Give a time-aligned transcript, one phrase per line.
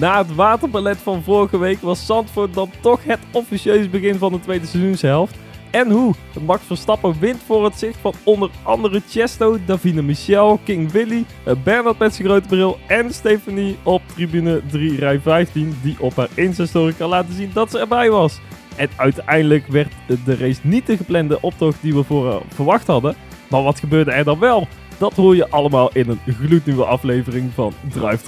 [0.00, 4.40] Na het waterballet van vorige week was Zandvoort dan toch het officieus begin van de
[4.40, 5.36] tweede seizoenshelft.
[5.70, 6.14] En hoe?
[6.40, 11.54] Max Verstappen wint voor het zicht van onder andere Chesto, Davina Michel, King Willy, eh,
[11.64, 16.28] Bernard met zijn grote bril en Stephanie op tribune 3 rij 15, die op haar
[16.34, 18.40] Insta-story kan laten zien dat ze erbij was.
[18.76, 19.92] En uiteindelijk werd
[20.24, 23.14] de race niet de geplande optocht die we voor, verwacht hadden.
[23.48, 24.68] Maar wat gebeurde er dan wel?
[24.98, 28.24] Dat hoor je allemaal in een gloednieuwe aflevering van Drive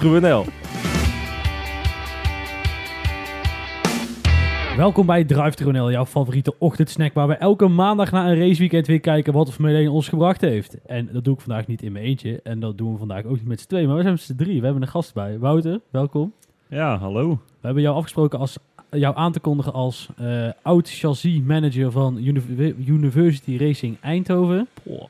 [4.77, 8.87] Welkom bij Drive Thru NL, jouw favoriete ochtendsnack waar we elke maandag na een raceweekend
[8.87, 10.85] weer kijken wat de Formule 1 ons gebracht heeft.
[10.85, 13.35] En dat doe ik vandaag niet in mijn eentje en dat doen we vandaag ook
[13.35, 14.59] niet met z'n tweeën, maar we zijn met z'n drie.
[14.59, 15.39] We hebben een gast bij.
[15.39, 16.33] Wouter, welkom.
[16.67, 17.29] Ja, hallo.
[17.29, 18.57] We hebben jou afgesproken als
[18.89, 24.67] jou aan te kondigen als uh, oud chassis manager van Uni University Racing Eindhoven.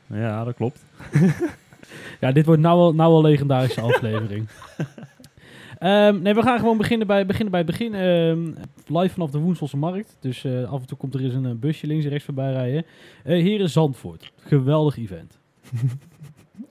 [0.07, 0.85] Ja, dat klopt.
[2.21, 4.47] ja, dit wordt nou al, nou al legendarische aflevering.
[5.83, 7.93] Um, nee, we gaan gewoon beginnen bij, beginnen bij het begin.
[7.93, 8.55] Um,
[8.87, 10.17] live vanaf de Woenselse Markt.
[10.19, 12.85] Dus uh, af en toe komt er eens een busje links en rechts voorbij rijden.
[13.25, 14.31] Uh, hier is Zandvoort.
[14.35, 15.39] Geweldig event.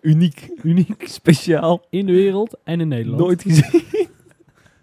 [0.01, 0.51] Uniek.
[0.63, 1.09] Uniek.
[1.09, 1.85] Speciaal.
[1.89, 3.21] In de wereld en in Nederland.
[3.21, 3.83] Nooit gezien.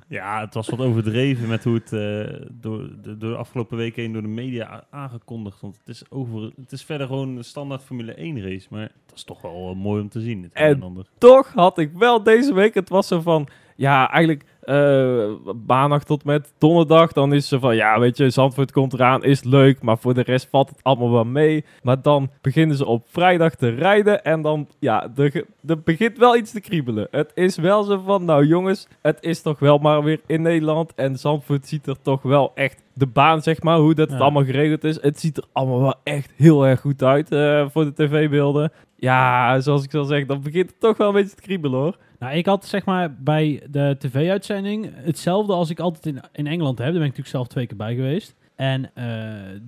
[0.09, 4.01] Ja, het was wat overdreven met hoe het uh, door, de, door de afgelopen weken
[4.01, 5.61] heen door de media aangekondigd.
[5.61, 8.67] Want het is, over, het is verder gewoon een standaard Formule 1 race.
[8.69, 10.43] Maar dat is toch wel uh, mooi om te zien.
[10.43, 13.47] Het en, en toch had ik wel deze week, het was zo van,
[13.77, 15.27] ja, eigenlijk uh,
[15.67, 17.11] maandag tot met donderdag.
[17.11, 19.81] Dan is ze van, ja, weet je, Zandvoort komt eraan, is leuk.
[19.81, 21.65] Maar voor de rest valt het allemaal wel mee.
[21.83, 24.23] Maar dan beginnen ze op vrijdag te rijden.
[24.23, 27.07] En dan, ja, er, er begint wel iets te kriebelen.
[27.11, 30.93] Het is wel zo van, nou jongens, het is toch wel maar weer in Nederland.
[30.95, 34.45] En Zandvoort ziet er toch wel echt de baan, zeg maar, hoe dat het allemaal
[34.45, 35.01] geregeld is.
[35.01, 38.71] Het ziet er allemaal wel echt heel erg goed uit uh, voor de tv-beelden.
[38.95, 41.97] Ja, zoals ik al zeg, dan begint het toch wel een beetje te kriebelen hoor.
[42.19, 46.77] Nou, ik had zeg maar bij de tv-uitzending hetzelfde als ik altijd in, in Engeland
[46.77, 46.87] heb.
[46.87, 48.35] Daar ben ik natuurlijk zelf twee keer bij geweest.
[48.55, 49.03] En uh,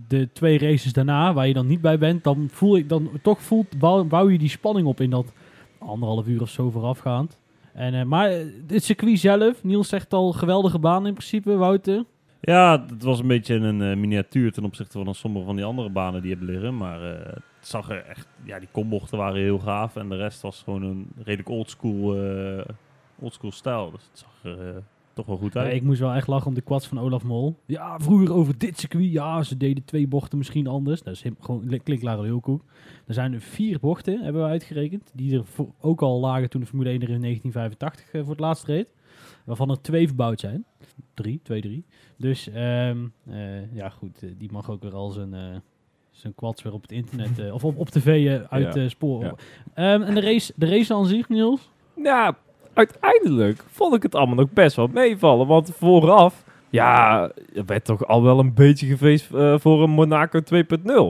[0.07, 3.41] de twee races daarna, waar je dan niet bij bent, dan voel ik dan toch
[3.41, 5.33] voelt, bouw, bouw je die spanning op in dat
[5.79, 7.37] anderhalf uur of zo voorafgaand.
[7.73, 8.29] En, uh, maar
[8.67, 12.03] het circuit zelf, Niels zegt al geweldige baan in principe, Wouter.
[12.41, 15.89] Ja, het was een beetje een uh, miniatuur ten opzichte van sommige van die andere
[15.89, 16.77] banen die hebben liggen.
[16.77, 19.95] Maar uh, het zag er echt, ja, die kombochten waren heel gaaf.
[19.95, 22.61] En de rest was gewoon een redelijk oldschool, uh,
[23.19, 23.91] oldschool stijl.
[23.91, 24.83] Dus het zag er
[25.13, 25.67] toch wel goed uit.
[25.67, 27.55] Ja, ik moest wel echt lachen om de quads van Olaf Mol.
[27.65, 31.01] Ja, vroeger over dit circuit, ja, ze deden twee bochten misschien anders.
[31.01, 32.63] Dat is gewoon klinkt heel koek.
[33.07, 35.11] Er zijn er vier bochten, hebben we uitgerekend.
[35.13, 35.43] Die er
[35.81, 38.93] ook al lagen toen de Formule 1 er in 1985 voor het laatst reed.
[39.43, 40.65] Waarvan er twee verbouwd zijn.
[41.13, 41.85] Drie, twee, drie.
[42.17, 45.55] Dus um, uh, ja, goed, uh, die mag ook weer al zijn, uh,
[46.11, 49.35] zijn quads weer op het internet of op, op tv uit sporen.
[49.75, 49.93] Ja.
[49.93, 51.69] Um, en de race, de race aan zich, Niels?
[51.95, 52.37] Ja,
[52.73, 55.47] uiteindelijk vond ik het allemaal nog best wel meevallen.
[55.47, 57.21] Want vooraf, ja,
[57.53, 59.25] er werd toch al wel een beetje gefeest
[59.61, 60.39] voor een Monaco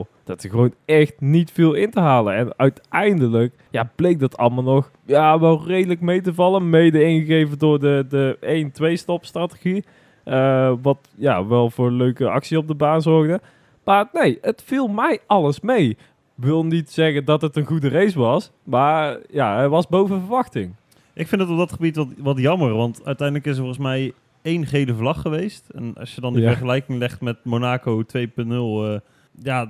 [0.04, 2.34] 2.0 dat er gewoon echt niet veel in te halen.
[2.34, 6.70] En uiteindelijk ja, bleek dat allemaal nog ja, wel redelijk mee te vallen.
[6.70, 9.84] Mede ingegeven door de, de 1-2-stop strategie.
[10.24, 13.40] Uh, wat ja, wel voor leuke actie op de baan zorgde.
[13.84, 15.96] Maar nee, het viel mij alles mee.
[16.34, 18.50] Wil niet zeggen dat het een goede race was.
[18.64, 20.74] Maar ja, hij was boven verwachting.
[21.14, 22.74] Ik vind het op dat gebied wat, wat jammer.
[22.74, 25.68] Want uiteindelijk is er volgens mij één gele vlag geweest.
[25.68, 26.48] En als je dan die ja.
[26.48, 28.12] vergelijking legt met Monaco 2.0...
[28.46, 28.96] Uh,
[29.42, 29.68] ja,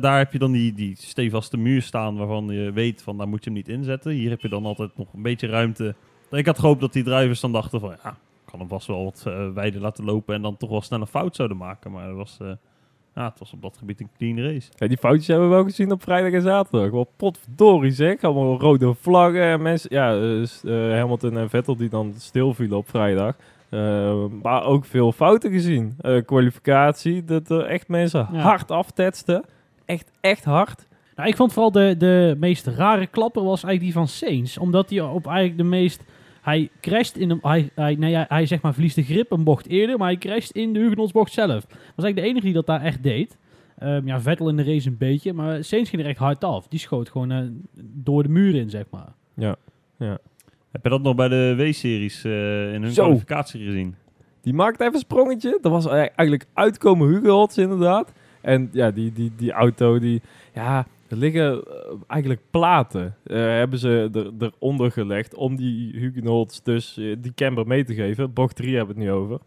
[0.00, 3.44] daar heb je dan die, die stevaste muur staan waarvan je weet van daar moet
[3.44, 4.12] je hem niet inzetten.
[4.12, 5.94] Hier heb je dan altijd nog een beetje ruimte.
[6.30, 9.24] Ik had gehoopt dat die drivers dan dachten van ja, kan hem vast wel wat
[9.28, 11.90] uh, laten lopen en dan toch wel snel een fout zouden maken.
[11.90, 12.48] Maar het was, uh,
[13.14, 14.70] ja, het was op dat gebied een clean race.
[14.88, 16.90] Die foutjes hebben we wel gezien op vrijdag en zaterdag.
[16.90, 18.22] Wel potverdorie zeg.
[18.22, 19.90] Allemaal rode vlaggen en mensen.
[19.92, 23.36] Ja, uh, Hamilton en Vettel die dan stilvielen op vrijdag.
[23.70, 25.96] Uh, maar ook veel fouten gezien.
[26.00, 28.38] Uh, kwalificatie, dat er echt mensen ja.
[28.38, 29.44] hard aftetsten.
[29.84, 30.86] Echt, echt hard.
[31.16, 34.56] Nou, ik vond vooral de, de meest rare klapper was eigenlijk die van Sainz.
[34.56, 36.02] Omdat hij op eigenlijk de meest...
[36.42, 37.38] Hij crasht in een...
[37.42, 40.18] Hij, hij, nee, hij, hij zeg maar verliest de grip een bocht eerder, maar hij
[40.18, 41.66] crasht in de Hugenottsbocht zelf.
[41.68, 43.36] Was eigenlijk de enige die dat daar echt deed.
[43.82, 46.68] Um, ja, Vettel in de race een beetje, maar Sainz ging er echt hard af.
[46.68, 47.48] Die schoot gewoon uh,
[47.80, 49.12] door de muur in, zeg maar.
[49.34, 49.56] Ja,
[49.98, 50.18] ja.
[50.76, 53.04] Heb je dat nog bij de W-series uh, in hun Zo.
[53.04, 53.94] kwalificatie gezien?
[54.40, 55.58] Die maakt even een sprongetje.
[55.60, 58.12] Dat was eigenlijk uitkomen Hugo inderdaad.
[58.40, 60.22] En ja, die, die, die auto, die...
[60.54, 61.62] Ja, er liggen uh,
[62.06, 63.16] eigenlijk platen.
[63.26, 68.32] Uh, hebben ze er, eronder gelegd om die Huguenots dus die camber mee te geven.
[68.32, 69.40] Bocht 3 hebben we het nu over.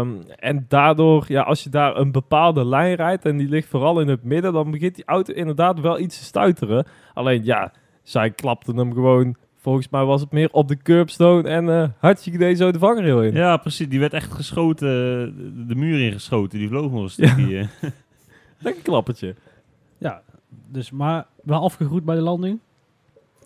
[0.00, 4.00] Um, en daardoor, ja, als je daar een bepaalde lijn rijdt en die ligt vooral
[4.00, 6.86] in het midden, dan begint die auto inderdaad wel iets te stuiteren.
[7.14, 7.72] Alleen ja,
[8.02, 12.38] zij klapten hem gewoon volgens mij was het meer op de curbstone en eh hartstikke
[12.38, 13.32] deed zo de vangrail in.
[13.34, 13.88] Ja, precies.
[13.88, 14.88] Die werd echt geschoten,
[15.36, 16.58] de, de muur ingeschoten.
[16.58, 17.58] Die vloog nog een stukje.
[17.80, 17.90] eh.
[18.58, 19.34] Lekker klappertje.
[19.98, 20.22] Ja,
[20.68, 22.58] dus maar wel afgegroet bij de landing.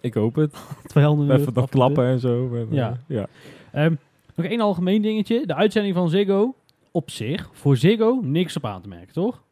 [0.00, 0.56] Ik hoop het.
[0.86, 1.30] Twee handen.
[1.40, 2.54] Even nog klappen en zo.
[2.54, 2.90] En, Ja.
[2.90, 3.26] eh, ja.
[3.72, 3.94] Ehm,
[4.34, 5.46] nog één algemeen dingetje.
[5.46, 6.54] De uitzending van Ziggo
[6.90, 9.42] op zich, voor Ziggo, niks op aan te merken, toch?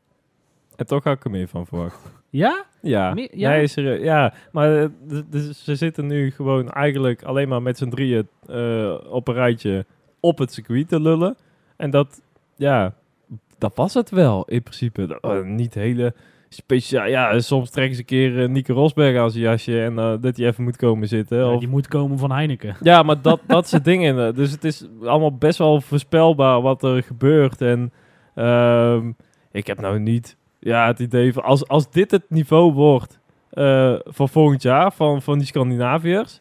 [0.76, 2.00] En toch had ik er meer van verwacht.
[2.36, 2.64] Ja?
[2.82, 3.50] Ja, Meer- ja?
[3.50, 4.02] Nee, serieus.
[4.02, 4.88] Ja, maar eh,
[5.30, 9.86] dus ze zitten nu gewoon eigenlijk alleen maar met z'n drieën eh, op een rijtje
[10.20, 11.36] op het circuit te lullen.
[11.76, 12.22] En dat,
[12.56, 12.94] ja,
[13.58, 15.06] dat was het wel in principe.
[15.06, 16.14] Dat, eh, niet hele
[16.48, 17.06] speciaal.
[17.06, 20.46] Ja, soms trekken ze een keer eh, Nico Rosberg aan zijn jasje en dat hij
[20.46, 21.38] even moet komen zitten.
[21.38, 22.76] Ja, Of, die moet komen van Heineken.
[22.80, 24.34] ja, maar dat, dat soort dingen.
[24.34, 27.60] Dus het is allemaal best wel voorspelbaar wat er gebeurt.
[27.60, 27.92] En
[28.34, 29.12] ehm,
[29.52, 31.42] ik heb nou niet ja, het idee van...
[31.42, 33.18] Als, als dit het niveau wordt
[33.50, 36.40] eh, voor volgend jaar van, van die Scandinaviërs...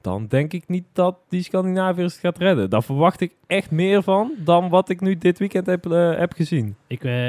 [0.00, 2.70] dan denk ik niet dat die Scandinaviërs het gaat redden.
[2.70, 6.32] Daar verwacht ik echt meer van dan wat ik nu dit weekend heb, eh, heb
[6.32, 6.76] gezien.
[6.86, 7.28] Ik, eh,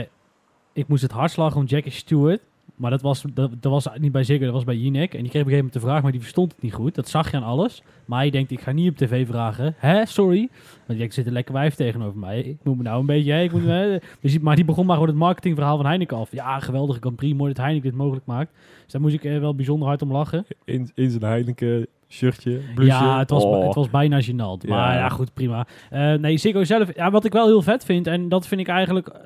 [0.73, 2.41] ik moest het hard slagen om Jackie Stewart.
[2.81, 5.13] Maar dat was, dat, dat was niet bij Ziggo, dat was bij Jinek.
[5.13, 6.95] En die kreeg op een gegeven moment de vraag, maar die verstond het niet goed.
[6.95, 7.83] Dat zag je aan alles.
[8.05, 9.73] Maar hij denkt, ik ga niet op tv vragen.
[9.77, 10.49] Hè, sorry.
[10.85, 12.39] Want er zit een lekker wijf tegenover mij.
[12.41, 13.31] Ik moet me nou een beetje...
[13.31, 16.31] Hè, ik moet me, dus, maar die begon maar gewoon het marketingverhaal van Heineken af.
[16.31, 18.51] Ja, geweldige Grand Prix, mooi dat Heineken dit mogelijk maakt.
[18.83, 20.45] Dus daar moest ik eh, wel bijzonder hard om lachen.
[20.65, 23.03] In, in zijn Heineken shirtje, blouseje.
[23.03, 23.65] Ja, het was, Oh.
[23.65, 24.67] het was bijna gênant.
[24.69, 24.93] Maar Ja.
[24.93, 25.67] ja, goed, prima.
[25.89, 26.95] Eh, nee, Ziggo zelf...
[26.95, 29.07] Ja, wat ik wel heel vet vind, en dat vind ik eigenlijk...
[29.07, 29.19] eh,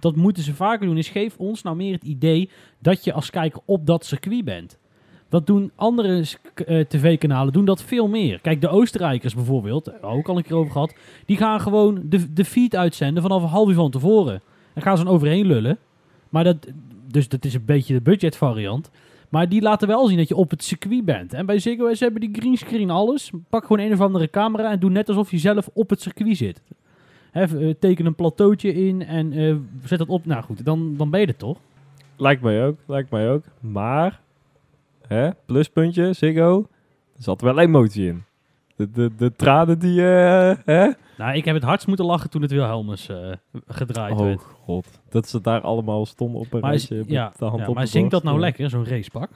[0.00, 3.30] dat moeten ze vaker doen, is geef ons nou meer het idee dat je als
[3.30, 4.78] kijker op dat circuit bent.
[5.28, 6.24] Dat doen andere
[6.54, 8.40] eh, tv-kanalen doen dat veel meer.
[8.40, 10.94] Kijk, de Oostenrijkers bijvoorbeeld, we ook al een keer over gehad,
[11.26, 14.42] die gaan gewoon de, de feed uitzenden vanaf een half uur van tevoren.
[14.74, 15.78] En gaan ze dan overheen lullen.
[16.28, 16.56] Maar dat,
[17.08, 18.90] dus dat is een beetje de budgetvariant.
[19.28, 21.32] Maar die laten wel zien dat je op het circuit bent.
[21.32, 23.30] En bij Ziggo hebben die greenscreen alles.
[23.48, 26.36] Pak gewoon een of andere camera en doe net alsof je zelf op het circuit
[26.36, 26.62] zit.
[27.32, 30.26] Hè, eh, teken een plateautje in en eh, zet dat op.
[30.26, 31.58] Nou goed, dan, dan ben je er toch?
[32.16, 33.44] Lijkt mij ook, lijkt mij ook.
[33.60, 34.20] Maar,
[35.06, 36.66] hè, pluspuntje, Ziggo,
[37.16, 38.22] er zat wel emotie in.
[38.76, 40.90] De, de, de tranen die, eh, hè?
[41.18, 43.08] Nou, ik heb het hardst moeten lachen toen het Wilhelmus
[43.66, 44.42] gedraaid Oh werd.
[44.42, 47.74] god, dat ze daar allemaal stonden op een Maar, is- ja, de hand ja, op
[47.74, 49.30] maar zingt dat nou lekker, zo'n racepak?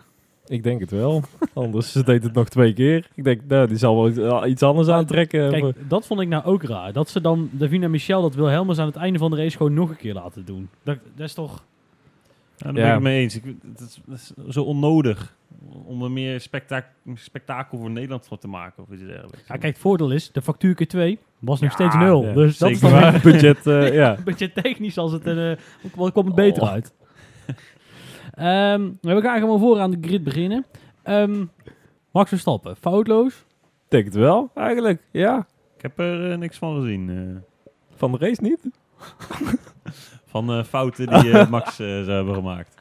[0.49, 1.23] Ik denk het wel.
[1.53, 3.09] Anders ze deed het nog twee keer.
[3.15, 5.51] Ik denk, nou, die zal wel iets- eh, anders aantrekken.
[5.51, 6.93] Kijk, dat vond ik nou ook raar.
[6.93, 9.91] Dat ze dan Davina Michel dat Wilhelmus aan het einde van de race gewoon nog
[9.91, 10.69] een keer laten doen.
[10.83, 11.65] Dat, dat is toch...
[12.57, 12.81] Ja, daar Ja.
[12.83, 13.37] ben ik het mee eens.
[13.37, 13.43] Ik,
[13.79, 15.37] het, is, zo onnodig
[15.85, 16.85] om er meer spektak
[17.15, 19.39] spektakel voor Nederland van te maken of iets dergelijks.
[19.49, 22.25] Ja, kijk, het voordeel is, de factuur keer 2 was nog Ja, steeds nul.
[22.25, 24.17] ja, dus dat is dan budget, eh, ja.
[24.17, 25.27] een beetje technisch als het...
[25.27, 25.65] een eh
[26.27, 26.69] het beter Oh.
[26.69, 26.93] uit.
[28.37, 30.67] Ehm, we gaan gewoon voor aan de grid beginnen.
[31.03, 31.45] Ehm,
[32.11, 33.35] Max Verstappen, foutloos.
[33.63, 35.03] Ik denk het wel, eigenlijk.
[35.11, 35.47] Ja.
[35.77, 37.09] Ik heb er eh, niks van gezien.
[37.11, 37.65] eh,
[37.97, 38.61] Van de race niet.
[40.27, 42.75] van eh, fouten die Max eh, zou hebben gemaakt.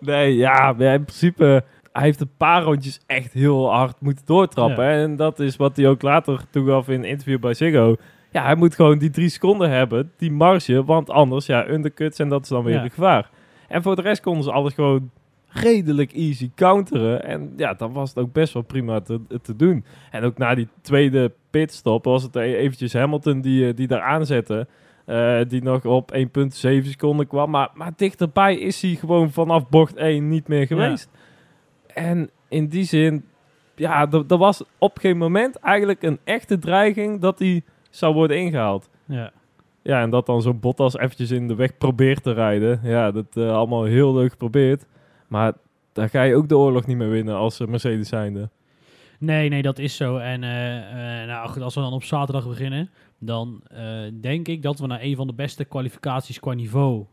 [0.00, 1.64] Nee, ja, in principe...
[1.92, 4.84] Hij heeft een paar rondjes echt heel hard moeten doortrappen.
[4.84, 4.90] Ja.
[4.90, 5.02] hè.
[5.02, 7.96] En dat is wat hij ook later toegaf in een interview bij Ziggo.
[8.30, 10.84] Ja, hij moet gewoon die drie seconden hebben, die marge.
[10.84, 12.84] Want anders, ja, undercuts en dat is dan weer Ja.
[12.84, 13.30] een gevaar.
[13.68, 15.10] En voor de rest konden ze alles gewoon
[15.48, 17.24] redelijk easy counteren.
[17.24, 19.84] En ja, dan was het ook best wel prima te, te doen.
[20.10, 24.00] En ook na die tweede pitstop was het e- eventjes Hamilton die, eh, die daar
[24.02, 24.66] aanzette.
[25.04, 27.50] eh, die nog op 1,7 seconden kwam.
[27.50, 31.08] Maar, maar dichterbij is hij gewoon vanaf bocht 1 niet meer geweest.
[31.86, 33.24] En in die zin,
[33.74, 38.88] ja, er was op geen moment eigenlijk een echte dreiging dat hij zou worden ingehaald.
[39.04, 39.32] Ja.
[39.84, 42.80] Ja, en dat dan zo'n Bottas eventjes in de weg probeert te rijden.
[42.82, 44.86] Ja, dat eh, allemaal heel leuk geprobeerd.
[45.28, 45.52] Maar
[45.92, 48.48] daar ga je ook de oorlog niet meer winnen als Mercedes zijnde.
[49.18, 50.16] Nee, nee, dat is zo.
[50.16, 53.62] En eh, eh, nou goed, als we dan op zaterdag beginnen, dan
[54.20, 57.06] denk ik dat we naar een van de beste kwalificaties qua niveau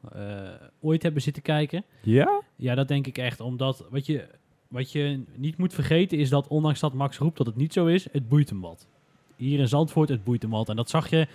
[0.82, 1.84] ooit hebben zitten kijken.
[2.02, 2.42] Ja?
[2.56, 3.40] Ja, dat denk ik echt.
[3.40, 4.28] Omdat wat je,
[4.68, 7.86] wat je niet moet vergeten is dat, ondanks dat Max roept dat het niet zo
[7.86, 8.88] is, het boeit hem wat.
[9.36, 10.70] Hier in Zandvoort, het boeit hem wat.
[10.70, 11.28] En dat zag je,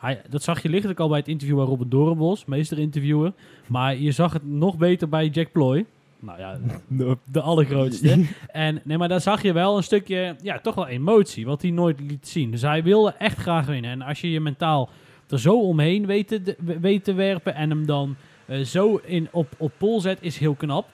[0.00, 3.32] hij, dat zag je lichtelijk al bij het interview waar Robert Dorenbos, meester interviewer.
[3.66, 5.86] Maar je zag het nog beter bij Jack Ploy.
[6.18, 6.58] Nou ja,
[7.32, 8.24] de allergrootste.
[8.46, 11.70] En nee, maar daar zag je wel een stukje, ja, toch wel emotie, wat hij
[11.70, 12.50] nooit liet zien.
[12.50, 13.90] Dus hij wilde echt graag winnen.
[13.90, 14.88] En als je je mentaal
[15.28, 18.16] er zo omheen weet te, weet te werpen en hem dan
[18.46, 20.88] eh, zo in, op, op pol zet, is heel knap.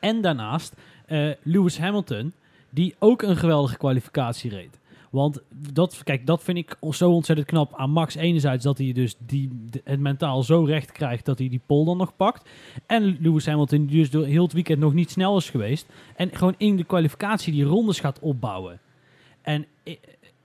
[0.00, 0.74] En daarnaast
[1.06, 2.32] eh, Lewis Hamilton,
[2.70, 4.79] die ook een geweldige kwalificatie reed.
[5.10, 8.14] Want dat, kijk, dat vind ik zo ontzettend knap aan Max.
[8.14, 9.50] Enerzijds dat hij dus die,
[9.84, 12.48] het mentaal zo recht krijgt dat hij die pole dan nog pakt.
[12.86, 15.86] En Lewis Hamilton die dus door heel het weekend nog niet snel is geweest.
[16.16, 18.80] En gewoon in de kwalificatie die rondes gaat opbouwen.
[19.42, 19.66] En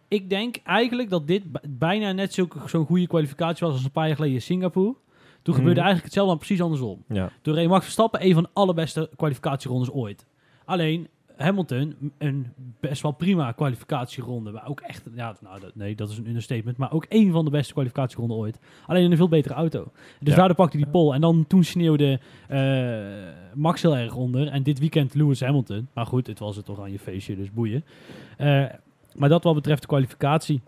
[0.08, 4.08] ik, denk eigenlijk dat dit bijna net zo- zo'n goede kwalificatie was als een paar
[4.08, 4.94] jaar geleden in Singapore.
[5.42, 5.56] Toen Mhm.
[5.56, 7.04] gebeurde eigenlijk hetzelfde, maar precies andersom.
[7.08, 7.32] Ja.
[7.44, 10.26] Reed Max Verstappen een van de allerbeste kwalificatierondes ooit.
[10.66, 11.08] Alleen
[11.38, 12.48] Hamilton een
[12.80, 14.52] best wel prima kwalificatieronde.
[14.52, 16.78] Maar ook echt, ja, nou, dat, nee, dat is een understatement.
[16.78, 18.60] Maar ook een van de beste kwalificatieronden ooit.
[18.88, 19.92] Alleen in een veel betere auto.
[20.20, 20.36] Dus Ja.
[20.36, 21.14] daardoor pakte hij die pole.
[21.14, 24.48] En dan toen sneeuwde eh, Max heel erg onder.
[24.48, 25.88] En dit weekend Lewis Hamilton.
[25.94, 27.84] Maar goed, het was het oranje feestje, dus boeien.
[28.38, 28.64] Eh,
[29.16, 30.62] maar dat wat betreft de kwalificatie.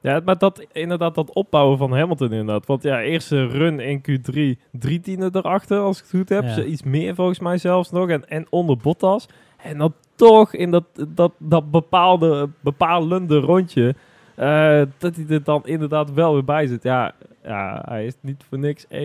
[0.00, 2.66] Ja, maar dat inderdaad, dat opbouwen van Hamilton inderdaad.
[2.66, 6.44] Want ja, eerste run in Q3, drie tienden erachter, als ik het goed heb.
[6.44, 6.62] Ja.
[6.62, 8.08] Iets meer volgens mij zelfs nog.
[8.08, 9.26] En, en onder Bottas.
[9.56, 13.94] En dan toch in dat, dat, dat bepaalde, bepalende rondje,
[14.34, 16.82] eh, dat hij er dan inderdaad wel weer bij zit.
[16.82, 17.12] Ja,
[17.44, 19.00] ja hij is niet voor niks eh,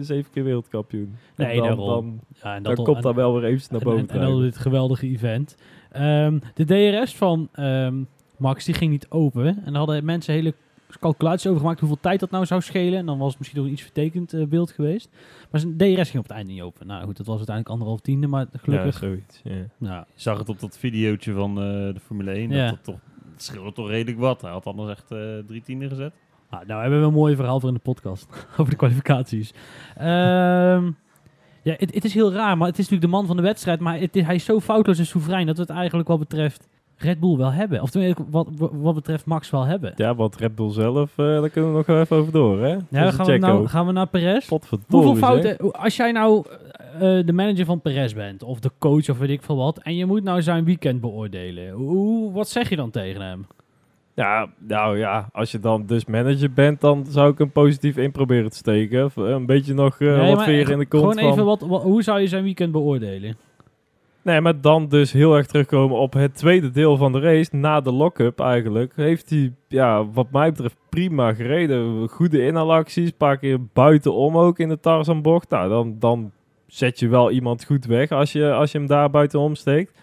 [0.00, 1.16] zeven keer wereldkampioen.
[1.36, 1.86] En Nee, dan, daarom.
[1.88, 4.08] dan, Ja, en dan al- komt dat wel weer even naar En- boven.
[4.08, 5.56] En, en dan dit geweldige event.
[5.92, 7.94] Ehm, de DRS van ehm,
[8.36, 9.46] Max die ging niet open.
[9.46, 10.54] En daar hadden mensen hele
[10.98, 12.98] calculaties over gemaakt hoeveel tijd dat nou zou schelen.
[12.98, 15.08] En dan was het misschien nog een iets vertekend eh, beeld geweest.
[15.50, 16.86] Maar zijn DRS ging op het einde niet open.
[16.86, 18.26] Nou goed, dat was uiteindelijk anderhalf tiende.
[18.26, 19.00] Maar gelukkig.
[19.00, 19.40] Ja, zoiets.
[19.44, 19.52] Ja.
[19.78, 22.50] nou, Je zag het op dat videootje van eh, de Formule 1.
[22.50, 22.64] Ja.
[22.64, 22.98] Dat het toch,
[23.32, 24.40] het scheelde toch redelijk wat.
[24.42, 26.12] Hij had anders echt eh, drie tienden gezet.
[26.50, 28.26] nou, nou hebben we een mooi verhaal voor in de podcast.
[28.58, 29.52] over de kwalificaties.
[29.96, 30.90] Ehm,
[31.62, 32.56] ja, het, het is heel raar.
[32.58, 33.80] Maar het is natuurlijk de man van de wedstrijd.
[33.80, 35.46] Maar het, is- hij is zo foutloos en soeverein.
[35.46, 36.68] Dat het eigenlijk wat betreft
[37.02, 37.82] Red Bull wel hebben.
[37.82, 39.92] Of tenminste, wat, wat, betreft Max wel hebben.
[39.96, 42.76] ja, want Red Bull zelf, eh, daar kunnen we nog even over door, hè?
[42.90, 44.48] Ja, gaan we, nou, gaan we naar Perez.
[44.88, 46.44] Hoeveel fouten, als jij nou
[46.94, 49.96] eh, de manager van Perez bent, of de coach of weet ik veel wat, en
[49.96, 53.46] je moet nou zijn weekend beoordelen, hoe, wat zeg je dan tegen hem?
[54.14, 58.12] Ja, nou ja, als je dan dus manager bent, dan zou ik hem positief in
[58.12, 59.10] proberen te steken.
[59.16, 61.32] Eh, Een beetje nog eh, Nee, wat veer in de kont Gewoon van...
[61.32, 63.36] even, wat, wat- hoe zou je zijn weekend beoordelen?
[64.22, 67.80] Nee, maar dan dus heel erg terugkomen op het tweede deel van de race, na
[67.80, 72.08] de lock-up eigenlijk, heeft hij, ja, wat mij betreft prima gereden.
[72.08, 75.50] Goede inhaalacties, een paar keer buitenom ook in de Tarzanbocht.
[75.50, 76.32] Nou, dan, dan
[76.66, 79.98] zet je wel iemand goed weg als je, als je hem daar buitenom steekt.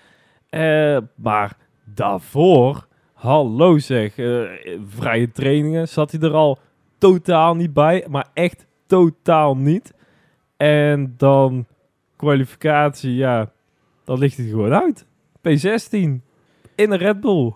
[0.50, 4.42] Eh, maar daarvoor, hallo zeg, eh,
[4.88, 6.60] vrije trainingen zat hij er al
[6.98, 9.94] totaal niet bij, maar echt totaal niet.
[10.58, 11.66] En dan
[12.16, 13.52] kwalificatie, ja,
[14.08, 15.06] dan ligt hij er gewoon uit.
[15.38, 15.92] P16
[16.76, 17.54] in een Red Bull.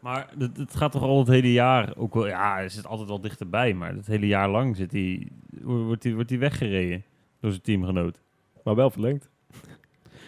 [0.00, 2.26] Maar het, het gaat toch al het hele jaar ook wel...
[2.26, 3.74] Ja, hij zit altijd wel dichterbij.
[3.74, 5.28] Maar het hele jaar lang zit hij,
[5.62, 7.04] wordt hij, wordt hij weggereden
[7.40, 8.20] door zijn teamgenoot.
[8.64, 9.28] Maar wel verlengd.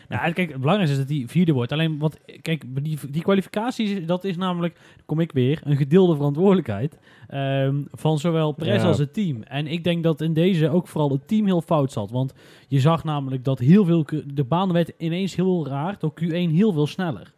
[0.09, 1.73] Nou, kijk, het belangrijkste is dat hij vierde wordt.
[1.73, 6.99] Alleen, wat, kijk, die, die kwalificaties, dat is namelijk, kom ik weer, een gedeelde verantwoordelijkheid
[7.29, 8.89] ehm, van zowel Perez Ja.
[8.89, 9.43] als het team.
[9.43, 12.11] En ik denk dat in deze ook vooral het team heel fout zat.
[12.11, 12.35] Want
[12.69, 14.05] je zag namelijk dat heel veel,
[14.35, 17.33] de baan werd ineens heel raar, door Q1 heel veel sneller.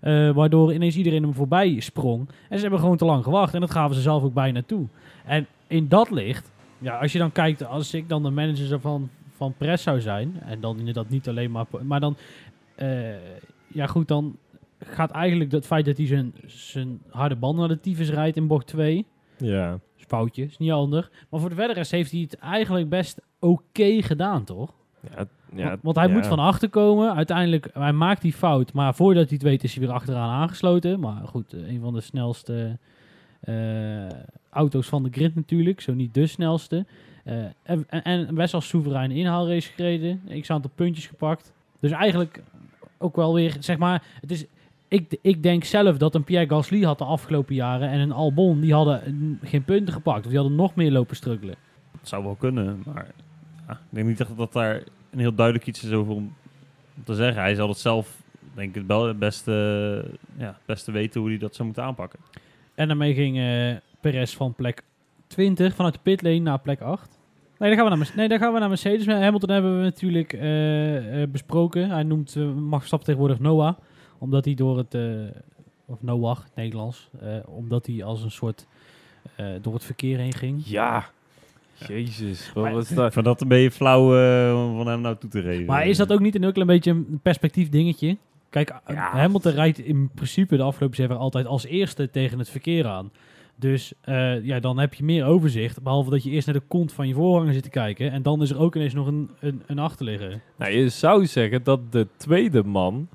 [0.00, 2.28] Eh, waardoor ineens iedereen hem voorbij sprong.
[2.48, 3.54] En ze hebben gewoon te lang gewacht.
[3.54, 4.86] En dat gaven ze zelf ook bijna toe.
[5.24, 9.08] En in dat licht, ja, als je dan kijkt, als ik dan de manager van,
[9.36, 10.40] van Press zou zijn.
[10.44, 11.66] En dan inderdaad niet alleen maar.
[11.82, 12.16] Maar dan.
[12.74, 12.88] eh,
[13.66, 14.36] ja, goed, dan
[14.78, 18.46] gaat eigenlijk het feit dat hij zijn, zijn harde band naar de tyfus rijdt in
[18.46, 19.06] bocht 2.
[19.40, 19.78] Ja.
[19.96, 21.10] Is foutje, is niet handig.
[21.30, 24.72] Maar voor de verder rest heeft hij het eigenlijk best oké gedaan, toch?
[25.16, 26.12] Ja, ja, want, want hij ja.
[26.12, 27.14] moet van achter komen.
[27.14, 28.72] Uiteindelijk, hij maakt die fout.
[28.72, 31.00] Maar voordat hij het weet, is hij weer achteraan aangesloten.
[31.00, 32.78] Maar goed, eh, een van de snelste
[33.40, 34.08] eh,
[34.50, 35.80] auto's van de grid natuurlijk.
[35.80, 36.86] Zo niet de snelste.
[37.24, 40.20] Eh, en best wel soeverein inhaalrace gereden.
[40.40, 41.52] X aantal puntjes gepakt.
[41.80, 42.42] Dus eigenlijk
[42.98, 44.46] ook wel weer, zeg maar, het is...
[44.90, 48.60] Ik, ik denk zelf dat een Pierre Gasly had de afgelopen jaren en een Albon,
[48.60, 50.24] die hadden geen punten gepakt.
[50.24, 51.54] Of die hadden nog meer lopen struggelen.
[51.92, 53.06] Dat zou wel kunnen, maar
[53.66, 56.34] ja, ik denk niet echt dat daar een heel duidelijk iets is over om
[57.04, 57.42] te zeggen.
[57.42, 58.22] Hij zal het zelf,
[58.54, 60.04] denk ik, het wel het beste,
[60.36, 62.18] ja, beste weten hoe hij dat zou moeten aanpakken.
[62.74, 64.82] En daarmee ging eh Perez van plek
[65.26, 67.18] 20 vanuit de pitlane naar plek 8.
[67.58, 69.06] Nee, dan gaan we naar, nee, dan gaan we naar Mercedes.
[69.06, 71.90] Hamilton hebben we natuurlijk eh, eh, besproken.
[71.90, 73.76] Hij noemt uh, Max Verstappen tegenwoordig Noah.
[74.20, 74.94] Omdat hij door het...
[74.94, 75.02] eh,
[75.86, 77.08] of Noah, Nederlands.
[77.20, 78.66] eh, omdat hij als een soort...
[79.36, 80.62] eh, door het verkeer heen ging.
[80.64, 81.04] Ja.
[81.88, 82.50] Jezus.
[82.54, 83.12] Wat Maar- was dat?
[83.12, 85.64] Van dat een beetje flauw eh, om van hem nou toe te geven.
[85.64, 88.16] Maar is dat ook niet een heel klein beetje een perspectief dingetje?
[88.50, 89.10] Kijk, Ja.
[89.10, 93.10] Hamilton rijdt in principe de afgelopen zeven jaar altijd als eerste tegen het verkeer aan.
[93.56, 95.82] Dus eh, ja, dan heb je meer overzicht.
[95.82, 98.10] Behalve dat je eerst naar de kont van je voorganger zit te kijken.
[98.10, 100.40] En dan is er ook ineens nog een, een, een achterligger.
[100.56, 103.08] Nou, je zou zeggen dat de tweede man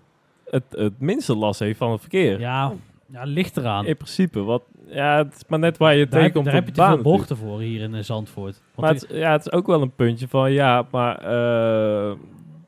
[0.50, 2.40] het, het minste last heeft van het verkeer.
[2.40, 2.74] Ja,
[3.12, 3.86] Ja, ligt eraan.
[3.86, 6.66] In principe, wat, ja, het is maar net waar je Daar, heb, tegenkomt daar heb
[6.66, 8.62] je te veel bochten voor hier in eh, Zandvoort.
[8.75, 12.16] Want Maar het, ja, het is ook wel een puntje van, ja, maar eh,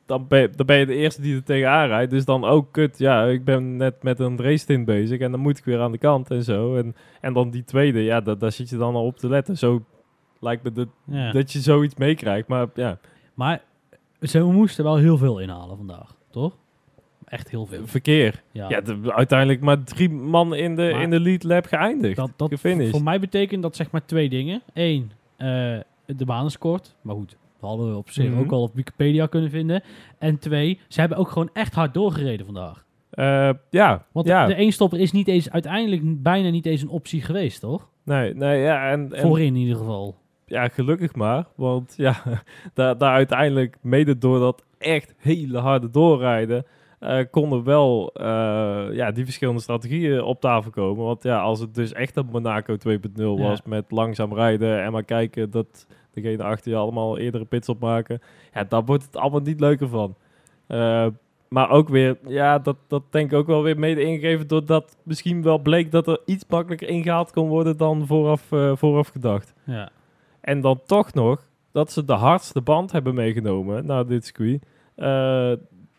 [0.06, 2.10] dan, ben je, dan ben je de eerste die er tegenaan rijdt.
[2.10, 5.40] Dus dan ook, kut, ja, ik ben net met een race stint bezig en dan
[5.40, 6.76] moet ik weer aan de kant en zo.
[6.76, 9.56] En, en dan die tweede, ja, da- daar zit je dan al op te letten.
[9.58, 9.84] Zo
[10.40, 11.32] lijkt me dat, ja.
[11.32, 12.48] dat je zoiets meekrijgt.
[12.48, 12.98] Maar ja,
[13.34, 13.62] Maar
[14.20, 16.56] ze moesten wel heel veel inhalen vandaag, toch?
[17.28, 17.86] Echt heel veel.
[17.86, 18.42] verkeer.
[18.52, 18.68] Ja.
[18.68, 22.16] Ja, de- uiteindelijk maar drie man in de, Maar in de lead lap geëindigd.
[22.16, 22.90] dat, dat gefinished.
[22.90, 24.62] voor mij betekent dat zeg maar twee dingen.
[24.74, 25.46] Eén, eh,
[26.06, 26.94] de baan is kort.
[27.02, 28.38] Maar goed, dat hadden we op zich Mhm.
[28.38, 29.82] ook al op Wikipedia kunnen vinden.
[30.18, 32.84] En twee, ze hebben ook gewoon echt hard doorgereden vandaag.
[33.10, 34.46] Eh, ja, Want ja.
[34.46, 37.88] de eenstopper is niet eens, uiteindelijk bijna niet eens een optie geweest, toch?
[38.04, 40.16] nee, nee, ja, en, en Voorin in ieder geval.
[40.46, 41.46] ja, gelukkig maar.
[41.54, 42.16] Want ja,
[42.74, 46.64] daar, daar uiteindelijk, mede door dat echt hele harde doorrijden,
[46.98, 51.04] eh, konden wel eh, ja, die verschillende strategieën op tafel komen.
[51.04, 55.04] Want ja, als het dus echt een Monaco 2.0 was met langzaam rijden en maar
[55.04, 58.20] kijken dat degene achter je allemaal eerdere pits opmaken,
[58.54, 60.14] ja, daar wordt het allemaal niet leuker van.
[60.66, 61.06] Eh,
[61.48, 65.42] maar ook weer, ja, dat, dat denk ik ook wel weer mede ingegeven doordat misschien
[65.42, 69.54] wel bleek dat er iets makkelijker ingehaald kon worden dan vooraf, vooraf gedacht.
[69.64, 69.90] Ja.
[70.40, 74.62] En dan toch nog dat ze de hardste band hebben meegenomen naar dit circuit.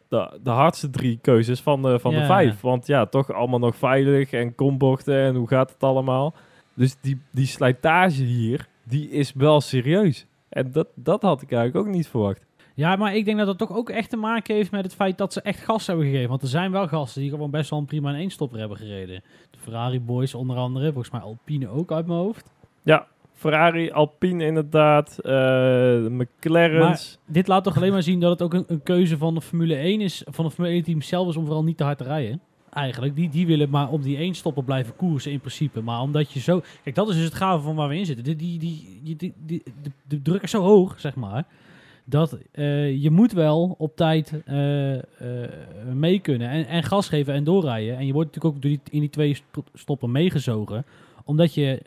[0.09, 2.19] De, de hardste drie keuzes van, de, van Ja.
[2.19, 2.61] de vijf.
[2.61, 6.33] Want ja, toch allemaal nog veilig en kombochten en hoe gaat het allemaal.
[6.73, 10.25] Dus die, die slijtage hier, die is wel serieus.
[10.49, 12.45] En dat, dat had ik eigenlijk ook niet verwacht.
[12.75, 15.17] Ja, maar ik denk dat dat toch ook echt te maken heeft met het feit
[15.17, 16.29] dat ze echt gas hebben gegeven.
[16.29, 19.23] Want er zijn wel gasten die gewoon best wel een prima een eenstopper hebben gereden.
[19.51, 22.51] De Ferrari Boys onder andere, volgens mij Alpine ook uit mijn hoofd.
[22.83, 23.07] Ja,
[23.39, 27.19] Ferrari, Alpine inderdaad, de McLaren's.
[27.25, 29.75] Dit laat toch alleen maar zien dat het ook een, een keuze van de Formule
[29.75, 32.03] 1 is, van de Formule 1 team zelf is om vooral niet te hard te
[32.03, 32.41] rijden.
[32.73, 35.81] Eigenlijk, die, die willen maar op die één stopper blijven koersen in principe.
[35.81, 36.61] Maar omdat je zo...
[36.83, 38.23] Kijk, dat is dus het gave van waar we in zitten.
[38.23, 41.45] Die, die, die, die, die, de, de druk is zo hoog, zeg maar.
[42.05, 44.95] Dat eh, je moet wel op tijd eh,
[45.93, 46.49] mee kunnen.
[46.49, 47.97] En, en gas geven en doorrijden.
[47.97, 50.85] En je wordt natuurlijk ook door die, in die twee sto- stoppen meegezogen.
[51.25, 51.81] Omdat je,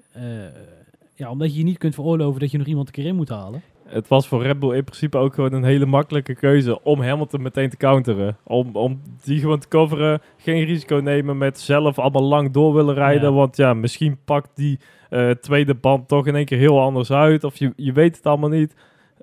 [1.23, 3.29] ja, omdat je je niet kunt veroorloven dat je nog iemand een keer in moet
[3.29, 3.63] halen.
[3.85, 7.43] Het was voor Red Bull in principe ook gewoon een hele makkelijke keuze om Hamilton
[7.43, 8.37] meteen te counteren.
[8.45, 12.95] Om, om die gewoon te coveren, geen risico nemen met zelf allemaal lang door willen
[12.95, 13.31] rijden.
[13.31, 13.37] Ja.
[13.37, 14.79] Want ja, misschien pakt die
[15.11, 17.45] eh, tweede band toch in één keer heel anders uit.
[17.45, 18.75] Of je, je weet het allemaal niet.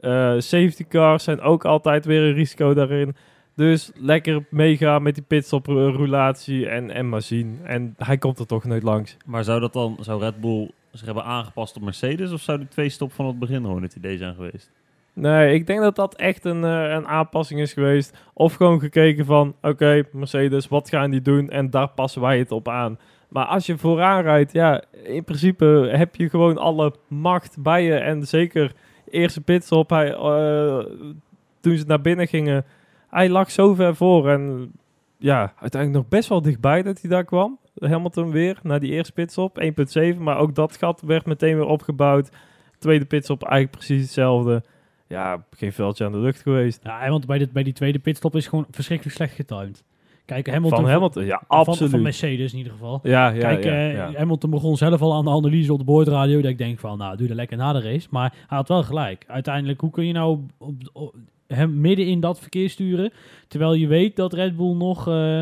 [0.02, 3.16] Eh, safety cars zijn ook altijd weer een risico daarin.
[3.56, 7.60] Dus lekker meegaan met die pitstop roulatie en, en maar zien.
[7.64, 9.18] En hij komt er toch nooit langs.
[9.26, 12.32] Maar zou dat dan, zou Red Bull zich hebben aangepast op Mercedes?
[12.32, 14.72] Of zou die twee stop van het begin gewoon het idee zijn geweest?
[15.14, 18.18] Nee, ik denk dat dat echt een, eh, een aanpassing is geweest.
[18.34, 21.50] Of gewoon gekeken van, oké, Mercedes, wat gaan die doen?
[21.50, 23.00] En daar passen wij het op aan.
[23.30, 27.94] Maar als je vooraan rijdt, ja, in principe heb je gewoon alle macht bij je.
[27.94, 28.72] En zeker
[29.10, 30.86] eerste pitstop, hij, eh,
[31.60, 32.66] toen ze naar binnen gingen,
[33.10, 34.30] hij lag zo ver voor.
[34.30, 34.72] En
[35.18, 37.60] ja, uiteindelijk nog best wel dichtbij dat hij daar kwam.
[37.80, 39.62] Hamilton weer, naar die eerste pitstop,
[40.14, 40.18] 1.7.
[40.18, 42.30] Maar ook dat gat werd meteen weer opgebouwd.
[42.78, 44.64] Tweede pitstop eigenlijk precies hetzelfde.
[45.08, 46.80] Ja, geen veldje aan de lucht geweest.
[46.84, 49.84] Ja, want bij, dit, bij die tweede pitstop is gewoon verschrikkelijk slecht getimed.
[50.26, 50.80] Kijk, Hamilton...
[50.80, 51.92] van Hamilton, ja, absoluut.
[51.92, 53.00] Van, Mercedes in ieder geval.
[53.04, 54.12] ja, ja, Kijk, ja, eh, ja.
[54.16, 56.42] Hamilton begon zelf al aan de analyse op de boordradio.
[56.42, 58.08] Dat ik denk van, nou, doe dat lekker na de race.
[58.12, 59.24] Maar hij had wel gelijk.
[59.28, 61.16] Uiteindelijk, hoe kun je nou op, op-
[61.48, 63.12] hem midden in dat verkeer sturen...
[63.48, 65.08] terwijl je weet dat Red Bull nog...
[65.08, 65.42] eh,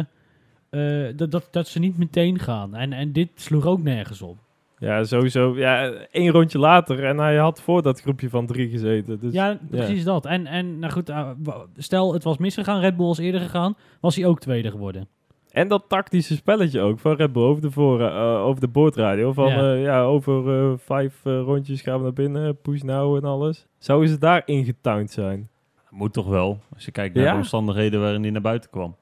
[0.78, 2.76] eh, dat, dat, dat ze niet meteen gaan.
[2.76, 4.38] En, en dit sloeg ook nergens op.
[4.80, 5.58] Ja, sowieso.
[5.58, 9.20] Ja, één rondje later en hij had voor dat groepje van drie gezeten.
[9.20, 10.26] Dus, ja, precies dat.
[10.26, 11.30] En, en nou goed, eh,
[11.78, 13.76] stel het was misgegaan, Red Bull was eerder gegaan...
[14.00, 15.08] was hij ook tweede geworden.
[15.52, 19.34] En dat tactische spelletje ook van Red Bull over de, voor, eh, over de boordradio.
[19.34, 19.62] Van Ja.
[19.62, 23.68] ja, ja over eh, vijf rondjes gaan we naar binnen, push nou en alles.
[23.78, 25.50] Zouden ze daar ingetuind zijn?
[25.90, 27.32] Moet toch wel, als je kijkt naar Ja?
[27.32, 28.96] de omstandigheden waarin hij naar buiten kwam.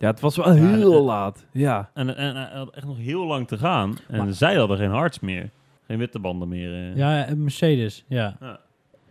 [0.00, 1.44] Ja, het was wel heel laat.
[1.52, 1.90] Ja.
[1.94, 3.96] En, en hij had echt nog heel lang te gaan.
[4.08, 5.50] En Maar- zij hadden geen hards meer.
[5.86, 6.74] Geen witte banden meer.
[6.74, 6.96] eh.
[6.96, 8.36] Ja, eh, Mercedes, ja.
[8.40, 8.58] Ja.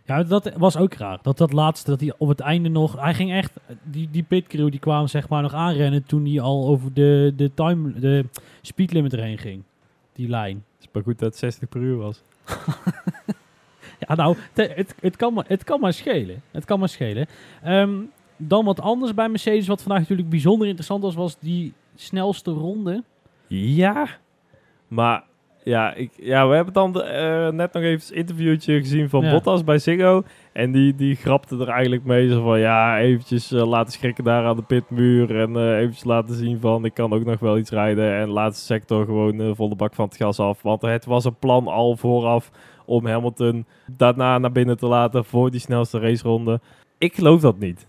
[0.04, 1.18] Ja, dat was ook raar.
[1.22, 3.00] Dat dat laatste, dat hij op het einde nog...
[3.00, 3.52] Hij ging echt...
[3.82, 7.50] Die, die pitcrew die kwam zeg maar nog aanrennen toen hij al over de, de,
[7.54, 8.24] time, de
[8.62, 9.62] speed limit erheen ging.
[10.12, 10.64] Die lijn.
[10.76, 12.22] Het is maar goed dat het 60 per uur was.
[14.08, 16.42] Ja, nou, te- het, het, kan maar, het kan maar schelen.
[16.50, 17.26] Het kan maar schelen.
[17.62, 17.90] Ehm,
[18.40, 23.02] dan wat anders bij Mercedes, wat vandaag natuurlijk bijzonder interessant was, was die snelste ronde.
[23.46, 24.06] Ja,
[24.88, 25.28] maar
[25.64, 29.24] Ja, ik, ja, we hebben dan de, eh, net nog even een interviewtje gezien van
[29.24, 29.30] Ja.
[29.30, 30.22] Bottas bij Ziggo.
[30.52, 32.28] En die, die grapte er eigenlijk mee.
[32.28, 35.40] Zo van, ja, eventjes eh, laten schrikken daar aan de pitmuur.
[35.40, 38.14] En eh, eventjes laten zien van, ik kan ook nog wel iets rijden.
[38.14, 40.62] En laat de sector gewoon eh, volle bak van het gas af.
[40.62, 42.50] Want het was een plan al vooraf
[42.86, 46.60] om Hamilton daarna naar binnen te laten voor die snelste raceronde.
[46.98, 47.88] Ik geloof dat niet.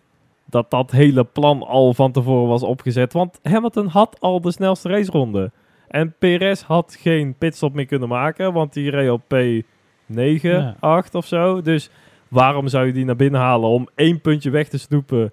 [0.51, 3.13] Dat dat hele plan al van tevoren was opgezet.
[3.13, 5.51] Want Hamilton had al de snelste raceronde.
[5.87, 10.75] En Perez had geen pitstop meer kunnen maken, want die reed op P9, Ja.
[10.79, 11.61] 8 of zo.
[11.61, 11.89] Dus
[12.27, 15.31] waarom zou je die naar binnen halen om één puntje weg te snoepen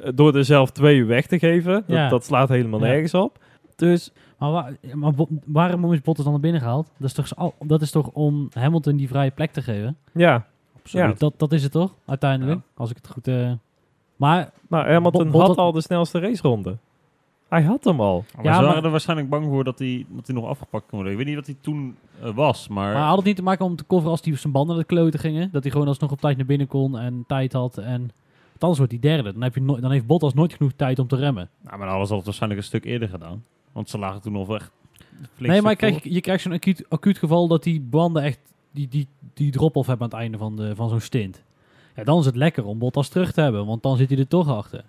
[0.00, 1.72] eh, door er zelf twee weg te geven?
[1.72, 2.08] Dat, Ja.
[2.08, 2.86] dat slaat helemaal Ja.
[2.86, 3.38] nergens op.
[3.76, 5.12] Dus Maar, waar, maar
[5.46, 6.90] waarom is Bottas dan naar binnen gehaald?
[6.98, 9.96] Dat is, toch, dat is toch om Hamilton die vrije plek te geven?
[10.14, 10.46] ja,
[10.82, 11.06] Absoluut.
[11.08, 11.14] Ja.
[11.18, 12.60] Dat, dat is het toch, uiteindelijk?
[12.74, 13.28] Als ik het goed...
[13.28, 13.52] eh
[14.18, 16.76] maar maar Hamilton had al de snelste raceronde.
[17.48, 18.24] Hij had hem al.
[18.36, 20.84] Maar Ja, ze maar- waren er waarschijnlijk bang voor dat hij, dat hij nog afgepakt
[20.88, 21.10] kon worden.
[21.12, 22.92] Ik weet niet wat hij toen eh, was, maar...
[22.94, 24.94] Maar had het niet te maken om te coveren als hij zijn banden naar de
[24.94, 25.48] kloten gingen?
[25.52, 27.78] Dat hij gewoon alsnog op tijd naar binnen kon en tijd had.
[27.78, 27.98] En
[28.48, 29.32] want anders wordt hij derde.
[29.32, 31.48] Dan, heb je no- dan heeft Bottas nooit genoeg tijd om te remmen.
[31.60, 33.44] Nou, maar dan hadden ze dat waarschijnlijk een stuk eerder gedaan.
[33.72, 34.70] Want ze lagen toen nog echt
[35.34, 38.38] flink nee, maar krijgt, je krijgt zo'n acuut, acuut geval dat die banden echt
[38.70, 41.42] die, die, die drop-off hebben aan het einde van, de, van zo'n stint.
[42.04, 44.48] Dan is het lekker om Bottas terug te hebben, want dan zit hij er toch
[44.48, 44.84] achter.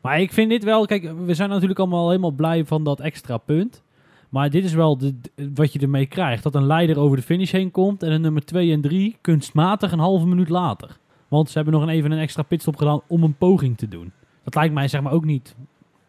[0.00, 3.36] Maar ik vind dit wel, kijk, we zijn natuurlijk allemaal helemaal blij van dat extra
[3.36, 3.82] punt.
[4.28, 5.14] Maar dit is wel de,
[5.54, 6.42] wat je ermee krijgt.
[6.42, 9.92] Dat een leider over de finish heen komt en een nummer 2 en 3 kunstmatig
[9.92, 10.98] een halve minuut later.
[11.28, 14.12] Want ze hebben nog even een extra pitstop gedaan om een poging te doen.
[14.44, 15.54] Dat lijkt mij zeg maar ook niet.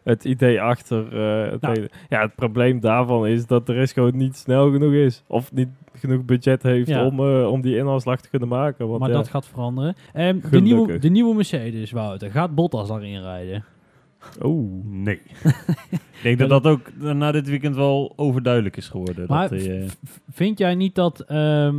[0.04, 1.88] Het idee achter eh, het Nou.
[2.08, 5.22] Ja, het probleem daarvan is dat de rest gewoon niet snel genoeg is.
[5.26, 7.06] Of niet genoeg budget heeft Ja.
[7.06, 8.88] om, eh, om die inhaalslag te kunnen maken.
[8.88, 9.94] Want maar ja, dat gaat veranderen.
[10.12, 13.64] Ehm, de, nieuwe, de nieuwe Mercedes, Wouter, gaat Bottas daarin rijden?
[14.42, 14.84] Oeh.
[14.84, 15.20] Nee.
[15.90, 19.24] ik denk dat dat ook na dit weekend wel overduidelijk is geworden.
[19.28, 19.82] Maar dat eh,
[20.30, 21.72] Vind jij niet dat, eh,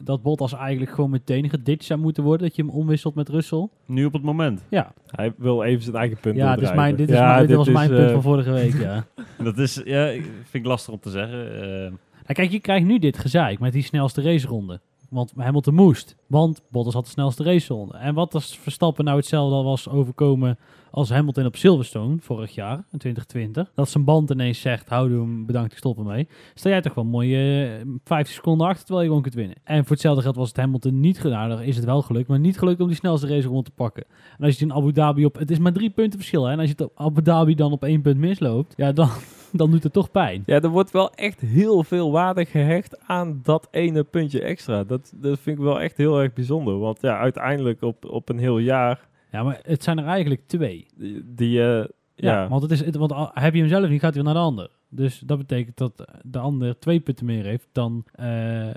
[0.00, 2.46] dat Bottas eigenlijk gewoon meteen geditcht zou moeten worden?
[2.46, 3.68] Dat je hem omwisselt met Russell?
[3.86, 4.64] nu op het moment.
[4.68, 7.46] Ja, Hij wil even zijn eigen punt ja dit, is mijn, dit, is Ja, mijn,
[7.46, 9.04] dit was is, mijn punt eh, van vorige week, ja.
[9.44, 11.62] Dat is, ja, vind ik lastig om te zeggen.
[11.62, 11.92] Eh, Nou,
[12.32, 14.80] kijk, je krijgt nu dit gezeik met die snelste raceronde.
[15.10, 16.16] Want Hamilton moest.
[16.26, 17.96] Want Bottas had de snelste raceronde.
[17.96, 20.58] En wat als Verstappen nou hetzelfde was overkomen
[20.90, 23.72] als Hamilton op Silverstone vorig jaar, in 2020.
[23.74, 26.28] Dat zijn band ineens zegt, hou hem, bedankt, ik stop ermee.
[26.54, 29.56] Sta jij toch wel mooi eh 50 seconden achter, terwijl je gewoon kunt winnen.
[29.64, 31.48] En voor hetzelfde geld was het Hamilton niet gedaan.
[31.48, 34.04] Dan is het wel gelukt, maar niet gelukt om die snelste raceronde te pakken.
[34.38, 35.38] En als je het in Abu Dhabi op...
[35.38, 36.52] Het is maar drie punten verschil, hè.
[36.52, 39.08] En als je het Abu Dhabi dan op één punt misloopt, ja, dan,
[39.60, 40.42] dan doet het toch pijn.
[40.46, 44.84] Ja, er wordt wel echt heel veel waarde gehecht aan dat ene puntje extra.
[44.84, 46.78] Dat, dat vind ik wel echt heel erg bijzonder.
[46.78, 50.86] Want ja, uiteindelijk op, op een heel jaar, Ja, maar het zijn er eigenlijk twee.
[50.96, 51.84] die, die eh,
[52.14, 54.34] Ja, ja, want, het is, het, want heb je hem zelf niet, gaat hij naar
[54.34, 54.70] de ander.
[54.92, 58.26] Dus dat betekent dat de ander twee punten meer heeft dan eh,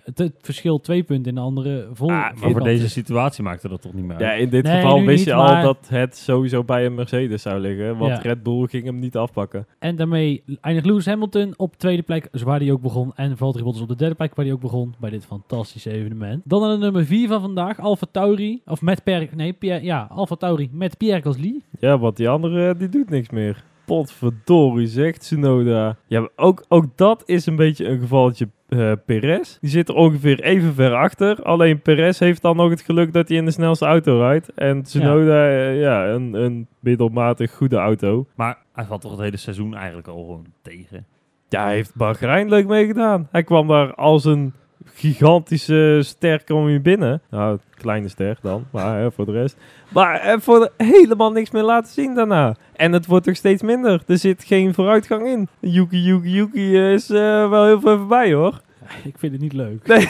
[0.04, 2.10] het, het verschil twee punten in de andere vol.
[2.10, 2.92] Ah, maar voor deze is.
[2.92, 4.22] situatie maakte dat toch niet meer uit.
[4.26, 7.42] ja, in dit Nee, geval wist je al maar- dat het sowieso bij een Mercedes
[7.42, 7.98] zou liggen.
[7.98, 8.20] Want Ja.
[8.22, 9.68] Red Bull ging hem niet afpakken.
[9.80, 13.12] En daarmee eindigt Lewis Hamilton op tweede plek, waar hij ook begon.
[13.16, 14.94] En Valtteri Bottas op de derde plek, waar hij ook begon.
[15.00, 16.42] Bij dit fantastische evenement.
[16.46, 18.62] Dan naar de nummer vier van vandaag, Alfa Tauri.
[18.66, 21.62] Of met Pierre, nee, Pierre, ja, Alfa Tauri met Pierre Gasly.
[21.80, 23.64] Ja, want die andere eh, die doet niks meer.
[23.86, 25.98] Potverdorie, zegt Tsunoda.
[26.08, 29.58] Ja, ook, ook dat is een beetje een gevalletje eh Perez.
[29.60, 31.44] Die zit er ongeveer even ver achter.
[31.44, 34.54] Alleen Perez heeft dan nog het geluk dat hij in de snelste auto rijdt.
[34.54, 38.28] En Tsunoda, eh, ja, een, een middelmatig goede auto.
[38.36, 41.06] Maar hij valt toch het hele seizoen eigenlijk al gewoon tegen.
[41.50, 43.28] Ja, hij heeft Bahrein leuk meegedaan.
[43.32, 44.54] Hij kwam daar als een
[44.94, 47.22] gigantische ster kwam hij binnen.
[47.30, 49.58] Nou, kleine ster dan, maar hè, voor de rest.
[49.90, 52.56] Maar eh, voor de, helemaal niks meer laten zien daarna.
[52.76, 54.04] En het wordt toch steeds minder.
[54.08, 55.48] Er zit geen vooruitgang in.
[55.60, 58.62] Yuki, Yuki, Yuki is eh, wel heel veel voorbij hoor.
[59.04, 59.88] Ik vind het niet leuk.
[59.88, 60.08] Nee.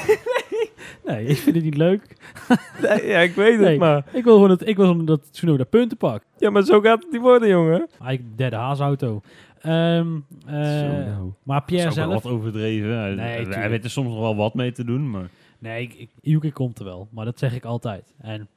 [1.06, 2.02] nee, ik vind het niet leuk.
[2.82, 3.70] Nee, ja, ik weet Nee.
[3.70, 4.04] het maar.
[4.12, 6.26] Ik wil gewoon dat, ik wil gewoon dat Tsunoda punten pakt.
[6.38, 7.88] Ja, maar zo gaat het niet worden, jongen.
[8.02, 9.22] Eigenlijk derde haasauto.
[9.64, 11.32] Ehm eh, Zo nou.
[11.44, 12.24] Maar Pierre Dat is ook wel zelf...
[12.24, 12.98] wat overdreven.
[13.00, 13.68] Hij, Nee, hij tuurlijk.
[13.70, 15.30] weet er soms nog wel wat mee te doen, maar...
[15.60, 17.08] Nee, ik, ik, Yuki komt er wel.
[17.12, 18.14] Maar dat zeg ik altijd.
[18.22, 18.48] En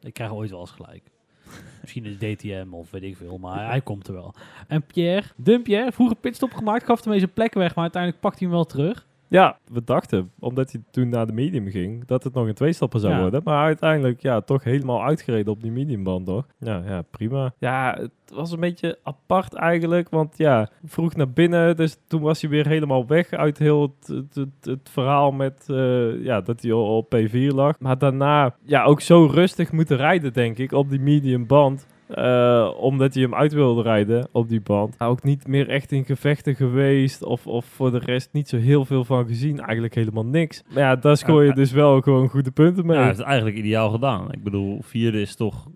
[0.00, 1.02] ik krijg ooit wel eens gelijk.
[1.82, 3.38] Misschien een DTM of weet ik veel.
[3.38, 4.34] Maar hij komt er wel.
[4.68, 6.84] En Pierre, de Pierre, vroeger pitstop gemaakt.
[6.84, 7.74] Gaf hem eens een plek weg.
[7.74, 9.06] Maar uiteindelijk pakt hij hem wel terug.
[9.28, 13.00] Ja, we dachten, omdat hij toen naar de medium ging, dat het nog een tweestapper
[13.00, 13.20] zou Ja.
[13.20, 13.40] worden.
[13.44, 16.44] Maar uiteindelijk, ja, toch helemaal uitgereden op die mediumband, hoor.
[16.58, 17.52] Ja, ja, prima.
[17.58, 22.40] Ja, het was een beetje apart eigenlijk, want ja, vroeg naar binnen, dus toen was
[22.40, 26.62] hij weer helemaal weg uit heel het, het, het, het verhaal met, eh, ja, dat
[26.62, 27.78] hij al op P4 lag.
[27.80, 31.86] Maar daarna, ja, ook zo rustig moeten rijden, denk ik, op die mediumband.
[32.08, 35.00] Eh, omdat hij hem uit wilde rijden op die band.
[35.00, 37.22] Ook niet meer echt in gevechten geweest.
[37.22, 39.60] Of, of voor de rest niet zo heel veel van gezien.
[39.60, 40.62] Eigenlijk helemaal niks.
[40.72, 42.98] Maar ja, daar scoor je dus wel gewoon goede punten mee.
[42.98, 44.32] Ja, het is eigenlijk ideaal gedaan.
[44.32, 45.66] Ik bedoel, vierde is toch...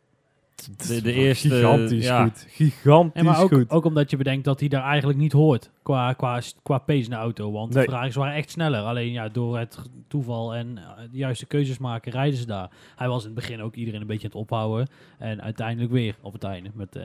[0.78, 2.22] Is de- de eerste, Gigantisch ja.
[2.24, 2.46] goed.
[2.48, 3.70] Gigantisch En maar ook, goed.
[3.70, 7.10] ook omdat je bedenkt dat hij daar eigenlijk niet hoort qua, qua, qua pace in
[7.10, 7.52] de auto.
[7.52, 7.84] Want Nee.
[7.84, 8.80] de Ferraris waren echt sneller.
[8.80, 12.70] Alleen ja, door het toeval en eh, de juiste keuzes maken, rijden ze daar.
[12.96, 14.88] Hij was in het begin ook iedereen een beetje aan het ophouden.
[15.18, 17.02] En uiteindelijk weer op het einde met eh,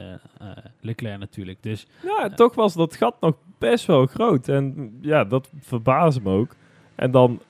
[0.80, 1.62] Leclerc natuurlijk.
[1.62, 4.48] Dus Ja, toch was dat gat nog best wel groot.
[4.48, 6.54] En ja, dat verbaasde me ook.
[6.94, 7.40] En dan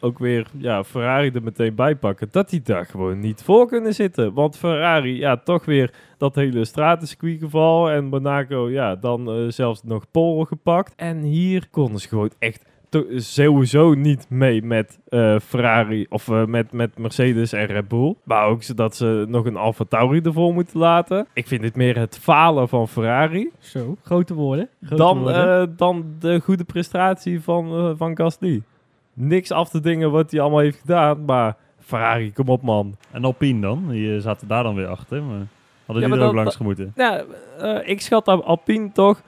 [0.00, 2.28] ook weer ja, Ferrari er meteen bij pakken.
[2.30, 4.32] Dat die daar gewoon niet voor kunnen zitten.
[4.32, 7.90] Want Ferrari, ja, toch weer dat hele stratencircuit geval.
[7.90, 10.92] En Monaco, ja, dan eh, zelfs nog Pol gepakt.
[10.96, 12.64] En hier konden ze gewoon echt
[13.16, 18.14] sowieso niet mee met eh, Ferrari of eh, met, met Mercedes en Red Bull.
[18.22, 21.26] Maar ook zodat ze nog een Alfa Tauri ervoor moeten laten.
[21.32, 24.68] Ik vind dit meer het falen van Ferrari zo, grote woorden.
[24.82, 25.76] Grote dan, woorden.
[25.76, 28.62] dan de goede prestatie van, van Gasly.
[29.20, 32.96] Niks af te dingen wat hij allemaal heeft gedaan, maar Ferrari, kom op man.
[33.10, 33.88] En Alpine dan?
[33.88, 35.22] Die eh, zaten daar dan weer achter.
[35.22, 35.46] Maar hadden
[35.86, 36.92] Ja, die maar er ook dat- langs gemoeten?
[36.96, 37.22] Ja,
[37.58, 39.22] eh, ik schat Al- Alpine toch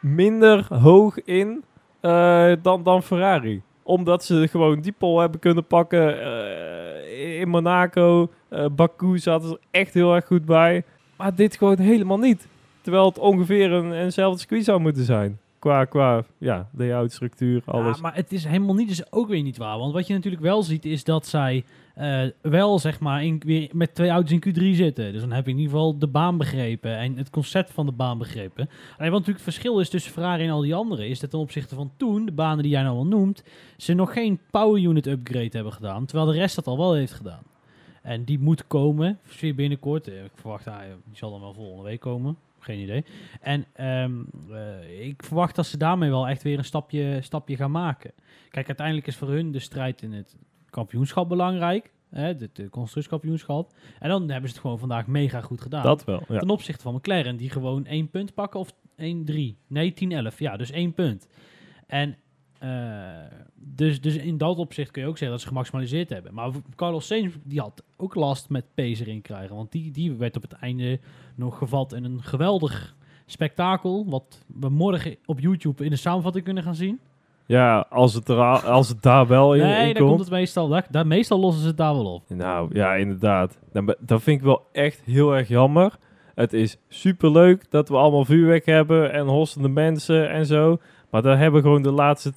[0.00, 1.64] minder hoog in
[2.00, 3.62] eh, dan, dan Ferrari.
[3.82, 6.16] Omdat ze gewoon die pole hebben kunnen pakken
[7.38, 8.30] in Monaco.
[8.72, 10.82] Baku zaten er echt heel erg goed bij.
[11.16, 12.48] Maar dit gewoon helemaal niet.
[12.80, 15.38] Terwijl het ongeveer een, eenzelfde circuit zou moeten zijn.
[15.58, 17.96] Qua, qua ja, layout, structuur, alles.
[17.96, 19.78] Ja, maar het is helemaal niet, dus ook weer niet waar.
[19.78, 23.70] Want wat je natuurlijk wel ziet is dat zij eh, wel zeg maar in, weer
[23.72, 25.12] met twee auto's in Q3 zitten.
[25.12, 27.92] Dus dan heb je in ieder geval de baan begrepen en het concept van de
[27.92, 28.68] baan begrepen.
[28.68, 31.38] Alleen wat natuurlijk het verschil is tussen Ferrari en al die anderen, is dat ten
[31.38, 33.42] opzichte van toen, de banen die jij nou al noemt,
[33.76, 37.12] ze nog geen power unit upgrade hebben gedaan, terwijl de rest dat al wel heeft
[37.12, 37.42] gedaan.
[38.02, 40.08] En die moet komen, zeer binnenkort.
[40.08, 42.36] Eh, Ik verwacht, ah, die zal dan wel volgende week komen.
[42.68, 43.04] Geen idee.
[43.40, 44.12] En ehm,
[44.50, 48.12] eh, ik verwacht dat ze daarmee wel echt weer een stapje, stapje gaan maken.
[48.48, 50.36] Kijk, uiteindelijk is voor hun de strijd in het
[50.70, 51.92] kampioenschap belangrijk.
[52.10, 53.72] Hè, de, de constructieskampioenschap.
[53.98, 55.82] En dan hebben ze het gewoon vandaag mega goed gedaan.
[55.82, 56.38] dat wel, ja.
[56.38, 58.74] Ten opzichte van McLaren, die gewoon één punt pakken of 1-3.
[59.66, 59.94] Nee,
[60.32, 60.38] 10-11.
[60.38, 61.28] Ja, dus één punt.
[61.86, 62.16] En
[62.58, 62.68] eh,
[63.54, 66.34] dus, dus in dat opzicht kun je ook zeggen dat ze gemaximaliseerd hebben.
[66.34, 69.56] Maar Carlos Sainz, die had ook last met pace erin krijgen.
[69.56, 70.98] Want die, die werd op het einde
[71.34, 74.04] nog gevat in een geweldig spektakel.
[74.08, 77.00] Wat we morgen op YouTube in de samenvatting kunnen gaan zien.
[77.46, 80.20] Ja, als het, er, als het daar wel in, nee, in daar komt komt.
[80.20, 80.68] het meestal.
[80.68, 82.22] Daar, daar, meestal lossen ze het daar wel op.
[82.28, 83.58] Nou, ja, inderdaad.
[83.72, 85.96] Dan be- Dat vind ik wel echt heel erg jammer.
[86.34, 90.78] Het is super leuk dat we allemaal vuurwerk hebben en hossende mensen en zo.
[91.10, 92.32] Maar daar hebben we gewoon de laatste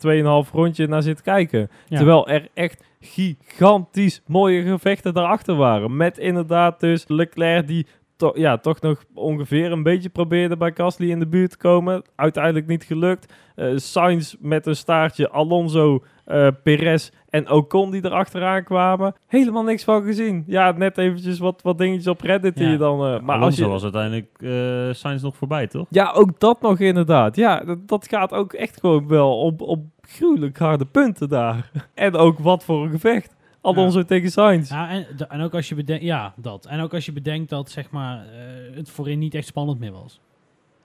[0.46, 1.70] 2,5 rondje naar zitten kijken.
[1.88, 1.98] Ja.
[1.98, 5.98] Terwijl er echt gigantisch mooie gevechten daarachter waren.
[5.98, 7.86] Met inderdaad dus Leclerc die
[8.22, 12.02] to ja, toch nog ongeveer een beetje probeerde bij Gasly in de buurt te komen.
[12.16, 13.34] Uiteindelijk niet gelukt.
[13.56, 19.14] Eh Sainz met een staartje, Alonso, eh Perez en Ocon die erachteraan kwamen.
[19.28, 20.44] Helemaal niks van gezien.
[20.48, 22.72] Ja, net eventjes wat, wat dingetjes op Reddit die Ja.
[22.72, 22.94] je dan...
[23.00, 25.86] eh, maar Maar als je, was uiteindelijk eh Sainz nog voorbij, toch?
[25.90, 27.36] ja, ook dat nog inderdaad.
[27.36, 31.72] Ja, dat, dat gaat ook echt gewoon wel op, op gruwelijk harde punten daar.
[31.94, 33.36] en ook wat voor een gevecht.
[33.62, 34.70] Alonso tegen Sainz.
[34.70, 36.66] Ja, en, en ook als je bedenkt, ja, dat.
[36.66, 39.92] En ook als je bedenkt dat zeg maar, eh, het voorin niet echt spannend meer
[39.92, 40.20] was.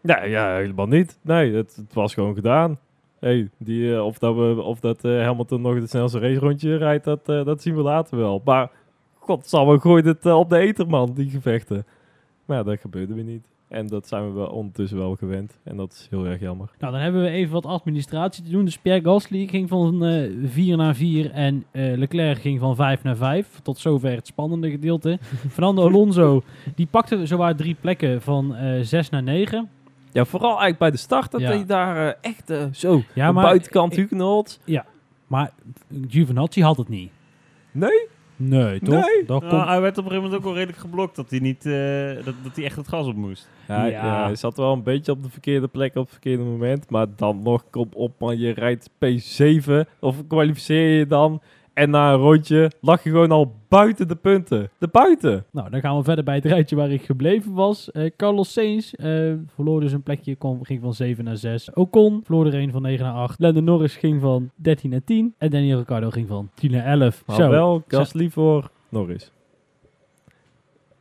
[0.00, 1.18] Ja, ja, helemaal niet.
[1.22, 2.78] Nee, het, het was gewoon gedaan.
[3.18, 6.76] Hey, die, eh, of dat, we, of dat eh, Hamilton nog het snelste race rondje
[6.76, 8.42] rijdt, dat, dat zien we later wel.
[8.44, 8.70] Maar
[9.18, 11.86] god, zal we gooien het op de eterman, die gevechten.
[12.46, 13.44] Maar ja, dat gebeurde weer niet.
[13.68, 15.58] En dat zijn we wel ondertussen wel gewend.
[15.64, 16.70] En dat is heel erg jammer.
[16.78, 18.64] Nou, dan hebben we even wat administratie te doen.
[18.64, 23.02] Dus Pierre Gasly ging van eh 4 naar 4 en eh, Leclerc ging van 5
[23.02, 23.60] naar 5.
[23.62, 25.18] Tot zover het spannende gedeelte.
[25.50, 26.42] Fernando Alonso,
[26.74, 29.68] die pakte zowaar drie plekken van eh 6 naar 9.
[30.12, 31.48] Ja, vooral eigenlijk bij de start, dat Ja.
[31.48, 34.58] hij daar eh, echt eh, zo, Ja, maar buitenkant ik- Hugenholz.
[35.26, 35.50] Maar
[36.08, 37.10] Giovinazzi had het niet.
[37.72, 38.06] Nee?
[38.36, 38.94] Nee, toch?
[38.94, 39.24] Nee.
[39.26, 41.38] Dat Ja, komt- hij werd op een gegeven moment ook wel redelijk geblokt dat hij,
[41.38, 43.48] niet, eh, dat, dat hij echt het gas op moest.
[43.68, 44.04] Ja, Ja.
[44.04, 46.90] ja, hij zat wel een beetje op de verkeerde plek op het verkeerde moment.
[46.90, 51.40] Maar dan nog, kom op man, je rijdt P7 of kwalificeer je dan.
[51.76, 54.70] En na een rondje lag je gewoon al buiten de punten.
[54.78, 55.44] De buiten.
[55.50, 57.90] Nou, dan gaan we verder bij het rijtje waar ik gebleven was.
[57.90, 61.72] Eh, Carlos Sainz eh, verloor dus een plekje, kon, ging van 7 naar 6.
[61.72, 63.40] Ocon verloor er een van 9 naar 8.
[63.40, 65.34] Lando Norris ging van 13 naar 10.
[65.38, 67.22] En Daniel Ricciardo ging van 10 naar 11.
[67.26, 67.48] Maar Zo.
[67.48, 69.30] wel Gasly voor Norris.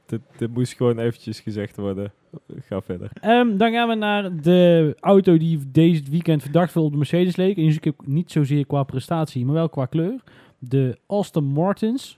[0.05, 2.11] Dit, dit moest gewoon eventjes gezegd worden.
[2.59, 3.09] Ga verder.
[3.21, 7.35] Ehm, dan gaan we naar de auto die deze weekend verdacht veel op de Mercedes
[7.35, 7.57] leek.
[7.57, 10.21] En dus ik heb niet zozeer qua prestatie, maar wel qua kleur.
[10.59, 12.17] De Aston Martins.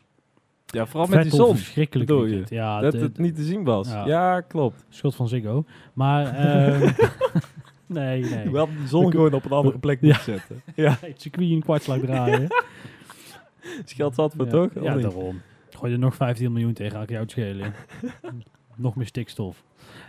[0.66, 1.56] Ja, vooral met die zon.
[1.56, 2.44] verschrikkelijk bedoel je?
[2.50, 3.88] Ja, dat de- het niet te zien was.
[3.88, 4.06] Ja.
[4.08, 4.86] Ja, klopt.
[4.90, 5.66] schuld van Ziggo.
[5.94, 6.92] Maar, ehm,
[7.86, 8.52] nee, nee.
[8.52, 10.08] Wel die zon gewoon op een andere plek Ja.
[10.08, 10.62] moeten zetten.
[10.86, 12.48] Ja, Het circuit in kwartslag draaien.
[13.86, 14.52] scheelt zat voor ja.
[14.52, 14.70] toch?
[14.84, 15.42] Ja, daarom.
[15.70, 17.74] Gooi er nog 15 miljoen tegen, ga ik jou het schelen.
[18.78, 19.64] Nog meer stikstof.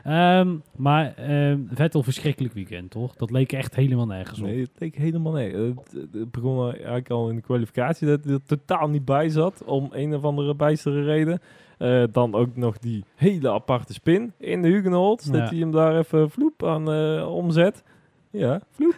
[0.05, 3.17] Ehm, maar ehm, Vettel verschrikkelijk weekend, toch?
[3.17, 4.47] Dat leek echt helemaal nergens op.
[4.47, 5.55] Nee, het leek helemaal nee.
[5.55, 9.65] Het, het begon eigenlijk al in de kwalificatie dat hij er totaal niet bij zat.
[9.65, 11.41] Om een of andere bijstere reden.
[11.79, 15.27] Eh, dan ook nog die hele aparte spin in de Hugenholz.
[15.27, 15.33] Ja.
[15.33, 17.83] Dat hij hem daar even vloep aan eh, omzet.
[18.31, 18.97] Ja, vloep.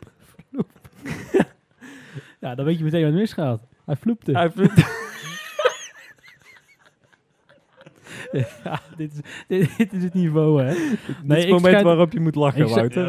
[2.41, 3.61] Ja, dan weet je meteen wat misgaat.
[3.85, 4.33] Hij vloepte.
[4.33, 4.99] Hij vloept.
[8.65, 10.73] ja, dit, is, dit, dit is het niveau, hè?
[10.73, 13.09] Nee, Nee, het ik moment waarop je moet lachen, ik Wouter.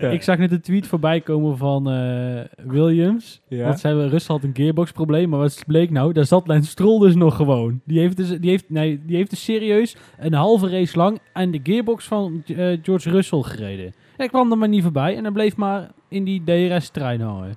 [0.00, 0.08] Ja.
[0.10, 3.40] Ik zag net een tweet voorbij komen van eh, Williams.
[3.48, 3.64] Ja.
[3.64, 6.12] Want zij, Russell had een gearbox-probleem, maar wat bleek nou?
[6.12, 7.80] Daar zat Lance Stroll dus nog gewoon.
[7.84, 11.50] Die heeft dus, die heeft, nee, die heeft dus serieus een halve race lang aan
[11.50, 13.94] de gearbox van eh, George Russell gereden.
[14.16, 17.50] Hij kwam er maar niet voorbij en hij bleef maar in die DRS-trein hangen.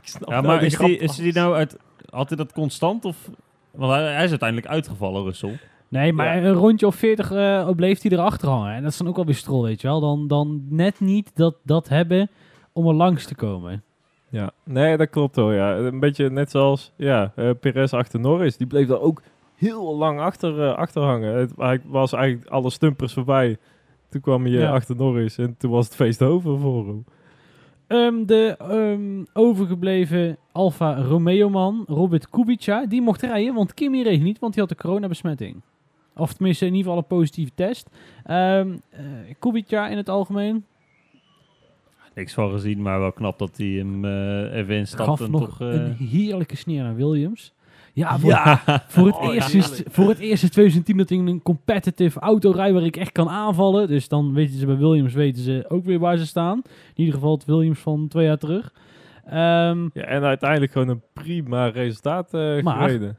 [0.00, 1.76] Ik snap Ja, maar is die, is die nou uit...
[2.06, 3.30] Had hij dat constant of...
[3.70, 5.58] Want hij, hij is uiteindelijk uitgevallen, Russell.
[5.88, 6.42] Nee, maar Ja.
[6.48, 8.74] een rondje of 40 eh, bleef hij erachter hangen.
[8.74, 10.00] En dat is dan ook alweer Stroll, weet je wel.
[10.00, 12.30] Dan, dan net niet dat, dat hebben
[12.72, 13.82] om er langs te komen.
[14.28, 15.52] Ja, nee, dat klopt hoor.
[15.52, 15.76] Ja.
[15.76, 18.56] Een beetje net zoals ja, eh Perez achter Norris.
[18.56, 19.22] Die bleef daar ook
[19.54, 21.34] heel lang achter, achter hangen.
[21.38, 23.56] Het hij was eigenlijk alle stumpers voorbij.
[24.08, 24.70] Toen kwam hij eh, Ja.
[24.70, 27.04] achter Norris en toen was het feest over voor hem.
[27.86, 34.38] Ehm, de ehm, overgebleven Alfa Romeo-man, Robert Kubica, die mocht rijden, want Kimi reed niet,
[34.38, 35.62] want hij had de coronabesmetting.
[36.16, 37.90] Of tenminste, in ieder geval een positieve test.
[38.24, 39.00] Ehm eh,
[39.38, 40.64] Kubica in het algemeen
[42.14, 45.08] Niks van gezien, maar wel knap dat hij hem eh even instapt.
[45.08, 47.52] gaf en nog toch, eh, een heerlijke sneer aan Williams.
[47.92, 51.10] Ja, voor, Ja, voor, het Oh, eerst ja, is, voor het eerst in 2010 dat
[51.10, 53.88] ik een competitive auto rij waar ik echt kan aanvallen.
[53.88, 56.56] Dus dan weten ze bij Williams weten ze ook weer waar ze staan.
[56.66, 58.72] In ieder geval het Williams van twee jaar terug.
[59.26, 63.18] Ehm, ja, en uiteindelijk gewoon een prima resultaat eh Maar- gereden.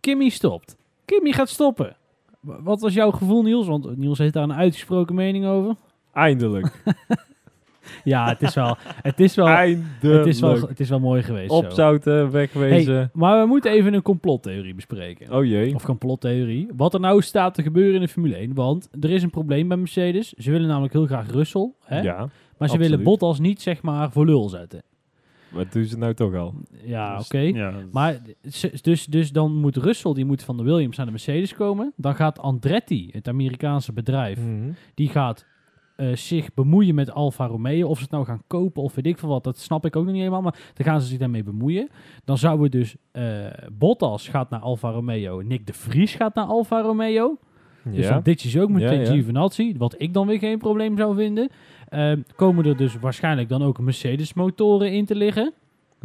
[0.00, 0.76] Kimmy stopt.
[1.04, 1.96] Kimmy gaat stoppen.
[2.62, 3.66] Wat was jouw gevoel, Niels?
[3.66, 5.74] Want Niels heeft daar een uitgesproken mening over.
[6.12, 6.82] Eindelijk.
[8.04, 10.16] Ja, het is wel, het is wel, Eindelijk.
[10.16, 11.50] het is wel, het is wel mooi geweest.
[11.50, 11.56] zo.
[11.56, 12.94] Opzouten, wegwezen.
[12.94, 15.32] Hey, maar we moeten even een complottheorie bespreken.
[15.34, 15.74] Oh jee.
[15.74, 16.68] Of complottheorie.
[16.76, 18.54] Wat er nou staat te gebeuren in de Formule 1.
[18.54, 20.32] Want er is een probleem bij Mercedes.
[20.32, 21.72] Ze willen namelijk heel graag Russell.
[21.84, 22.00] Hè?
[22.00, 22.88] Ja, maar ze absoluut.
[22.88, 24.82] willen Bottas niet, zeg maar, voor lul zetten.
[25.50, 26.54] Wat doen ze nou toch al?
[26.84, 27.38] Ja, dus- oké.
[27.38, 28.18] ja, Maar
[28.82, 31.92] dus, dus dan moet Russell, die moet van de Williams naar de Mercedes komen.
[31.96, 34.70] Dan gaat Andretti, het Amerikaanse bedrijf, Mhm.
[34.94, 35.46] die gaat
[35.96, 37.88] eh, zich bemoeien met Alfa Romeo.
[37.88, 40.02] Of ze het nou gaan kopen of weet ik veel wat, dat snap ik ook
[40.02, 40.42] nog niet helemaal.
[40.42, 41.88] Maar dan gaan ze zich daarmee bemoeien.
[42.24, 45.40] Dan zouden dus eh, Bottas gaat naar Alfa Romeo.
[45.40, 47.38] Nick de Vries gaat naar Alfa Romeo.
[47.90, 48.12] Dus Ja.
[48.12, 49.04] dan ditjes je ook met Ja.
[49.04, 51.48] Giovinazzi, wat ik dan weer geen probleem zou vinden.
[51.88, 55.52] Ehm, komen er dus waarschijnlijk dan ook Mercedes motoren in te liggen.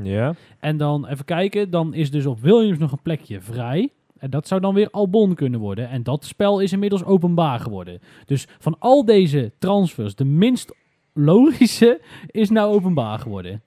[0.04, 0.34] ja.
[0.60, 3.90] En dan even kijken, dan is dus op Williams nog een plekje vrij.
[4.18, 5.90] En dat zou dan weer Albon kunnen worden.
[5.90, 8.00] En dat spel is inmiddels openbaar geworden.
[8.26, 10.76] Dus van al deze transfers, de minst
[11.14, 13.62] logische is nou openbaar geworden.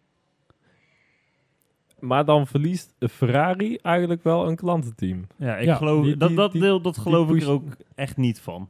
[2.01, 5.27] Maar dan verliest Ferrari eigenlijk wel een klantenteam.
[5.37, 8.17] ja, ik Ja, geloof, die- dat, die- dat deel dat geloof ik er ook echt
[8.17, 8.69] niet van.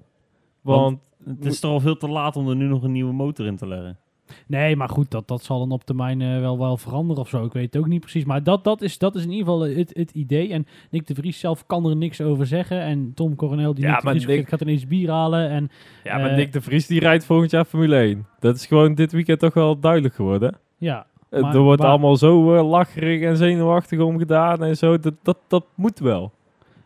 [0.60, 3.46] Want Het is toch al veel te laat om er nu nog een nieuwe motor
[3.46, 3.98] in te leggen.
[4.46, 7.44] Nee, maar goed, dat, dat zal dan op termijn eh, wel, wel veranderen of zo.
[7.44, 8.24] Ik weet het ook niet precies.
[8.24, 10.52] Maar dat, dat, is, dat is in ieder geval het, het idee.
[10.52, 12.80] En Nick de Vries zelf kan er niks over zeggen.
[12.80, 15.48] En Tom Coronel, die Ja, Nick de maar Vries Nick- gaat ineens bier halen.
[15.48, 15.70] En
[16.04, 18.26] Ja, maar Eh, Nick de Vries die rijdt volgend jaar Formule 1.
[18.38, 20.56] Dat is gewoon dit weekend toch wel duidelijk geworden.
[20.78, 24.98] ja, Maar- er wordt maar- allemaal zo uh, lacherig en zenuwachtig om gedaan en zo.
[24.98, 26.32] Dat, dat, dat moet wel.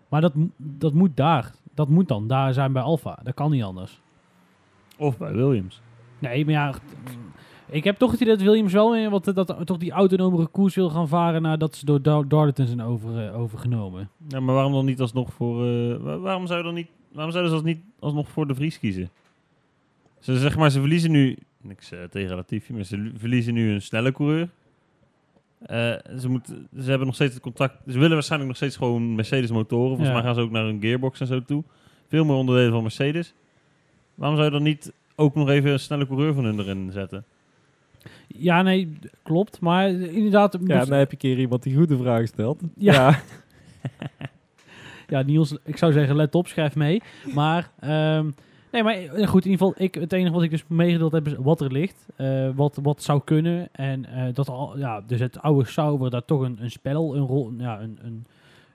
[0.08, 1.52] maar dat, dat moet daar.
[1.74, 3.18] Dat moet dan daar zijn bij Alfa.
[3.22, 4.00] Dat kan niet anders.
[4.98, 5.80] Of bij Williams.
[6.18, 6.74] Nee, maar ja,
[7.66, 10.74] ik heb toch het idee dat Williams wel weer wat dat, toch die autonomere koers
[10.74, 14.08] wil gaan varen nadat ze door Dar- Darlington zijn over, eh, overgenomen.
[14.28, 15.66] Ja, maar waarom dan niet alsnog voor...
[15.66, 16.88] eh, wa- waarom zou dan niet...
[17.12, 19.10] Waarom zouden ze als niet alsnog voor de Vries kiezen?
[20.18, 21.36] Ze, zeg maar, ze verliezen nu...
[21.62, 24.48] Niks eh, tegen relatiefje, maar ze verliezen nu een snelle coureur.
[25.66, 27.74] Eh, ze, moeten, ze hebben nog steeds het contact...
[27.86, 29.88] Ze willen waarschijnlijk nog steeds gewoon Mercedes motoren.
[29.88, 30.14] Volgens Ja.
[30.14, 31.62] mij gaan ze ook naar een gearbox en zo toe.
[32.08, 33.34] Veel meer onderdelen van Mercedes.
[34.14, 37.24] Waarom zou je dan niet ook nog even een snelle coureur van hun erin zetten?
[38.26, 39.60] Ja, nee, klopt.
[39.60, 42.60] Maar inderdaad, Ja, dan heb je een keer iemand die goede vragen stelt.
[42.76, 42.92] Ja.
[42.92, 43.20] ja.
[45.08, 47.02] Ja, Niels, ik zou zeggen, let op, schrijf mee.
[47.34, 48.30] Maar, ehm,
[48.72, 51.26] nee, maar eh, goed, in ieder geval, ik, het enige wat ik dus meegedeeld heb
[51.26, 52.06] is wat er ligt.
[52.16, 53.68] eh, wat, wat zou kunnen.
[53.72, 57.26] En eh, dat al, ja, dus het oude Sauber daar toch een, een spel, een
[57.26, 58.26] rol, ja, een, een,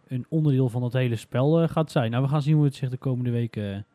[0.07, 2.11] een onderdeel van dat hele spel gaat zijn.
[2.11, 3.85] Nou, we gaan zien hoe het zich de komende weken...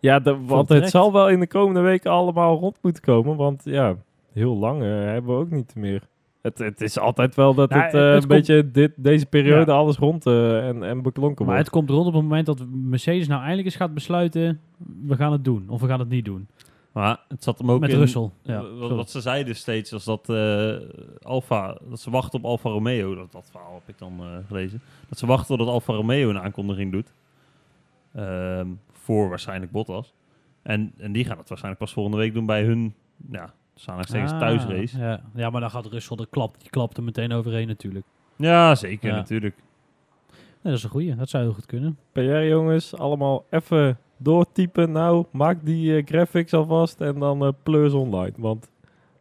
[0.00, 3.36] Ja, de, want het zal wel in de komende weken allemaal rond moeten komen.
[3.36, 3.96] Want ja,
[4.32, 6.02] heel lang hebben we ook niet meer.
[6.48, 9.26] Het, het is altijd wel dat Nou, het, eh, het een komt- beetje dit, deze
[9.26, 9.76] periode Ja.
[9.76, 11.60] alles rond eh, en, en beklonken Maar wordt.
[11.70, 14.60] het komt rond op het moment dat Mercedes nou eindelijk eens gaat besluiten...
[15.06, 16.48] we gaan het doen, of we gaan het niet doen.
[16.92, 17.98] Maar het zat hem ook Met in...
[17.98, 18.30] Russell.
[18.42, 20.74] Ja, wat, ze zeiden steeds was dat eh
[21.22, 23.14] Alfa, dat ze wachten op Alfa Romeo.
[23.14, 24.80] Dat, dat verhaal heb ik dan eh, gelezen.
[25.08, 27.12] Dat ze wachten totdat Alfa Romeo een aankondiging doet.
[28.14, 30.12] Ehm, voor waarschijnlijk Bottas.
[30.62, 32.94] En, en die gaan het waarschijnlijk pas volgende week doen bij hun,
[33.30, 34.98] ja, samenhalingstekens Ah, thuisrace.
[34.98, 35.20] Ja.
[35.34, 38.04] ja, maar dan gaat Russell, de klap, die klapt er meteen overheen natuurlijk.
[38.36, 39.14] Ja, zeker Ja.
[39.16, 39.54] natuurlijk.
[40.30, 41.14] Nee, dat is een goeie.
[41.16, 41.98] Dat zou heel goed kunnen.
[42.12, 44.92] PR jongens, allemaal even doortypen.
[44.92, 48.32] Nou, maak die eh, graphics alvast en dan eh plus online.
[48.36, 48.68] Want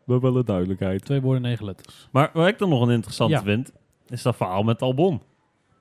[0.03, 1.05] we willen duidelijkheid.
[1.05, 2.07] Twee woorden, negen letters.
[2.11, 3.41] Maar wat ik dan nog een interessante Ja.
[3.41, 3.71] vind,
[4.07, 5.21] is dat verhaal met Albon.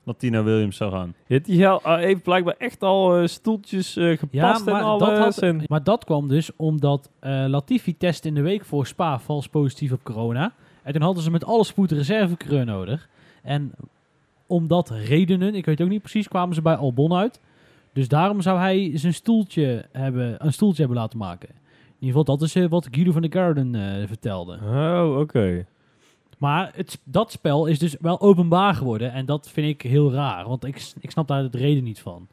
[0.06, 1.14] Dat die naar Williams zou gaan.
[1.26, 5.08] Ja, die ah, heeft blijkbaar echt al eh, stoeltjes eh, gepast en maar alles.
[5.08, 8.86] dat, had, en, maar dat kwam dus omdat eh, Latifi testte in de week voor
[8.86, 10.52] Spa vals positief op corona.
[10.82, 13.08] En toen hadden ze met alle spoed een reservecreur nodig.
[13.42, 13.72] En
[14.46, 17.40] om dat redenen, ik weet ook niet precies, kwamen ze bij Albon uit.
[17.92, 21.48] Dus daarom zou hij zijn stoeltje hebben, een stoeltje hebben laten maken.
[21.48, 24.58] In ieder geval, dat is eh, wat Guido van de Garden eh, vertelde.
[24.62, 25.66] Oh, oké.
[26.36, 29.12] Maar het, dat spel is dus wel openbaar geworden.
[29.12, 30.48] En dat vind ik heel raar.
[30.48, 32.28] Want ik, ik snap daar de reden niet van.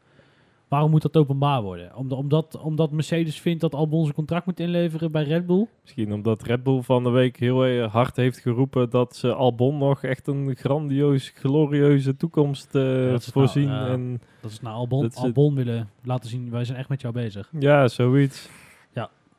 [0.67, 1.95] Waarom moet dat openbaar worden?
[1.95, 5.67] Omdat, omdat, omdat Mercedes vindt dat Albon zijn contract moet inleveren bij Red Bull?
[5.81, 9.77] Misschien omdat Red Bull van de week heel eh, hard heeft geroepen dat ze Albon
[9.77, 13.67] nog echt een grandioos, glorieuze toekomst eh, voorzien.
[13.67, 13.93] nou, ja.
[13.93, 17.01] En Dat is naar Albon, is het- Albon willen laten zien, wij zijn echt met
[17.01, 17.49] jou bezig.
[17.59, 18.49] ja, zoiets.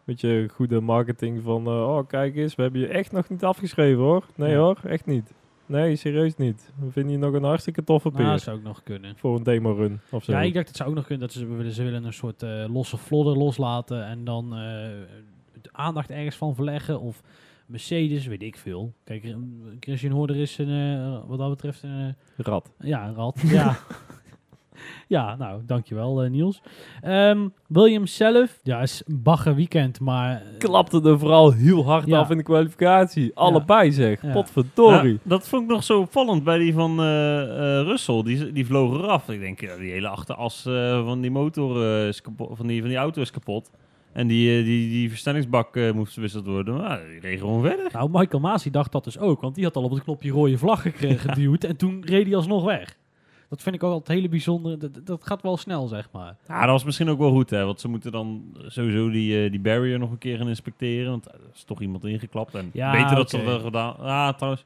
[0.05, 4.03] Beetje goede marketing van, eh, oh kijk eens, we hebben je echt nog niet afgeschreven
[4.03, 4.25] hoor.
[4.37, 4.57] Nee Ja.
[4.59, 5.33] hoor, echt niet.
[5.67, 6.73] Nee, serieus niet.
[6.81, 8.21] We vinden je nog een hartstikke toffe peer.
[8.21, 9.17] Nou, dat zou ook nog kunnen.
[9.17, 10.33] Voor een demo run of zo.
[10.33, 12.43] Ja, ik dacht het zou ook nog kunnen dat ze willen, ze willen een soort
[12.43, 14.59] eh, losse vlodder loslaten en dan eh,
[15.63, 17.01] de aandacht ergens van verleggen.
[17.01, 17.23] Of
[17.67, 18.93] Mercedes, weet ik veel.
[19.05, 19.35] Kijk,
[19.81, 22.73] Christian Horner is een, wat dat betreft een, Rad.
[22.79, 23.41] Ja, een rat.
[23.47, 23.77] ja.
[25.09, 26.63] ja, nou, dankjewel eh, Niels.
[27.03, 30.31] Ehm Williams zelf, ja, is een bagger weekend, maar...
[30.35, 32.19] eh, Klapte er vooral heel hard Ja.
[32.19, 33.31] af in de kwalificatie.
[33.35, 34.23] Allebei zeg.
[34.23, 34.33] Ja.
[34.33, 35.13] Potverdorie.
[35.13, 37.43] Ja, dat vond ik nog zo opvallend bij die van eh
[37.81, 38.23] eh, Russell.
[38.23, 39.29] Die, die vloog eraf.
[39.29, 42.81] Ik denk, ja, die hele achteras eh, van die motor eh, is kapot, van die,
[42.81, 43.71] van die auto is kapot.
[44.13, 46.77] En die, die, die versnellingsbak moest verwisseld worden.
[46.77, 47.89] Maar die reed gewoon verder.
[47.93, 50.59] Nou, Michael Masi dacht dat dus ook, want die had al op het knopje rode
[50.59, 52.97] vlag gek- geduwd en toen reed hij alsnog weg.
[53.49, 54.79] Dat vind ik ook altijd hele bijzonder.
[54.79, 56.37] Dat, dat gaat wel snel, zeg maar.
[56.49, 57.65] Ja, dat was misschien ook wel goed, hè.
[57.65, 61.11] Want ze moeten dan sowieso die, eh, die barrier nog een keer gaan inspecteren.
[61.11, 62.55] Want er is toch iemand ingeklapt.
[62.55, 63.97] En Ja, beter dat ze dat gedaan.
[63.99, 64.65] Ah, trouwens.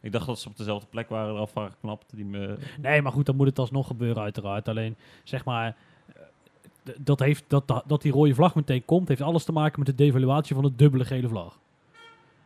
[0.00, 2.04] Ik dacht dat ze op dezelfde plek waren eraf waren geknapt.
[2.16, 4.68] Die me, Nee, maar goed, dan moet het alsnog gebeuren uiteraard.
[4.68, 5.76] Alleen, zeg maar,
[6.14, 9.78] eh, dat, heeft, dat, dat- dat die rode vlag meteen komt, heeft alles te maken
[9.78, 11.58] met de devaluatie van de dubbele gele vlag.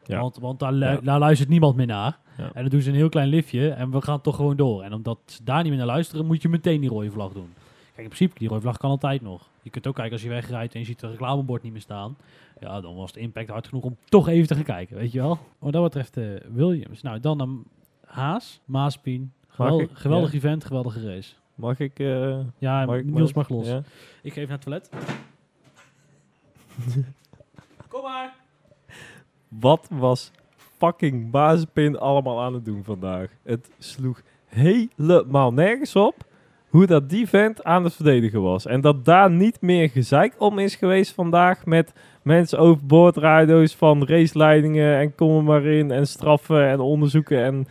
[0.06, 0.20] Ja.
[0.20, 1.00] Want, want daar, lu- Ja.
[1.02, 2.18] daar luistert niemand meer naar.
[2.38, 2.44] Ja.
[2.44, 4.82] En dan doen ze een heel klein liftje en we gaan toch gewoon door.
[4.82, 7.48] En omdat ze daar niet meer naar luisteren, moet je meteen die rode vlag doen.
[7.84, 9.48] Kijk, in principe, die rode vlag kan altijd nog.
[9.62, 12.16] Je kunt ook kijken als je wegrijdt en je ziet het reclamebord niet meer staan.
[12.60, 15.20] Ja, dan was de impact hard genoeg om toch even te gaan kijken, weet je
[15.20, 15.38] wel.
[15.58, 17.02] Wat dat betreft eh, Williams.
[17.02, 17.64] Nou, dan een
[18.06, 19.32] Haas, Maaspien.
[19.48, 19.90] Gewel- ik?
[19.92, 20.36] geweldig Ja.
[20.36, 21.34] event, geweldige race.
[21.54, 21.98] Mag ik...
[21.98, 23.66] eh, Ja, mag ik Niels mag los.
[23.66, 23.82] Ja?
[24.22, 24.90] Ik ga even naar het toilet.
[27.88, 28.34] Kom maar.
[29.60, 30.30] Wat was
[30.78, 33.30] fucking Mazepin allemaal aan het doen vandaag?
[33.42, 36.14] Het sloeg helemaal nergens op
[36.68, 38.66] hoe dat die vent aan het verdedigen was.
[38.66, 41.92] En dat daar niet meer gezeik om is geweest vandaag met
[42.22, 47.44] mensen overboord rijden van raceleidingen en kom er maar in en straffen en onderzoeken.
[47.44, 47.66] En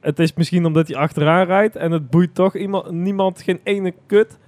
[0.00, 3.94] het is misschien omdat hij achteraan rijdt en het boeit toch iemand, niemand geen ene
[4.06, 4.38] kut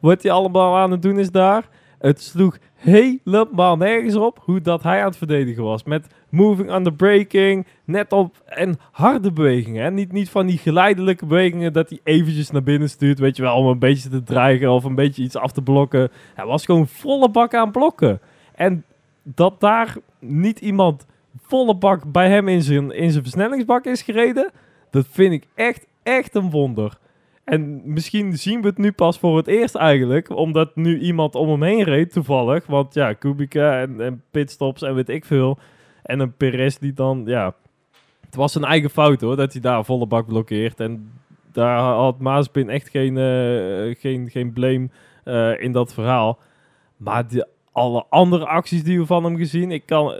[0.00, 1.68] wat hij allemaal aan het doen is daar.
[2.02, 5.84] Het sloeg helemaal nergens op hoe dat hij aan het verdedigen was.
[5.84, 9.82] Met moving under braking, net op en harde bewegingen.
[9.82, 9.90] Hè?
[9.90, 13.56] Niet, niet van die geleidelijke bewegingen dat hij eventjes naar binnen stuurt, weet je wel,
[13.56, 16.10] om een beetje te dreigen of een beetje iets af te blokken.
[16.34, 18.20] Hij was gewoon volle bak aan blokken.
[18.54, 18.84] En
[19.22, 21.06] dat daar niet iemand
[21.42, 24.50] volle bak bij hem in zijn, in zijn versnellingsbak is gereden,
[24.90, 26.98] dat vind ik echt, echt een wonder.
[27.44, 31.48] En misschien zien we het nu pas voor het eerst eigenlijk, omdat nu iemand om
[31.48, 32.66] hem heen reed toevallig.
[32.66, 35.58] Want ja, Kubica en, en pitstops en weet ik veel.
[36.02, 37.54] En een Perez die dan, ja...
[38.20, 40.80] Het was zijn eigen fout hoor, dat hij daar volle bak blokkeert.
[40.80, 41.12] En
[41.52, 44.88] daar had Mazepin echt geen, eh, geen, geen blame
[45.24, 46.38] eh, in dat verhaal.
[46.96, 50.12] Maar de, alle andere acties die we van hem gezien, ik kan...
[50.12, 50.18] eh,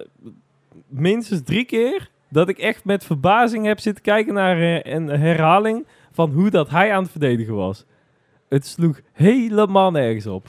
[0.88, 6.30] Minstens drie keer dat ik echt met verbazing heb zitten kijken naar een herhaling van
[6.30, 7.84] hoe dat hij aan het verdedigen was.
[8.48, 10.46] Het sloeg helemaal nergens op.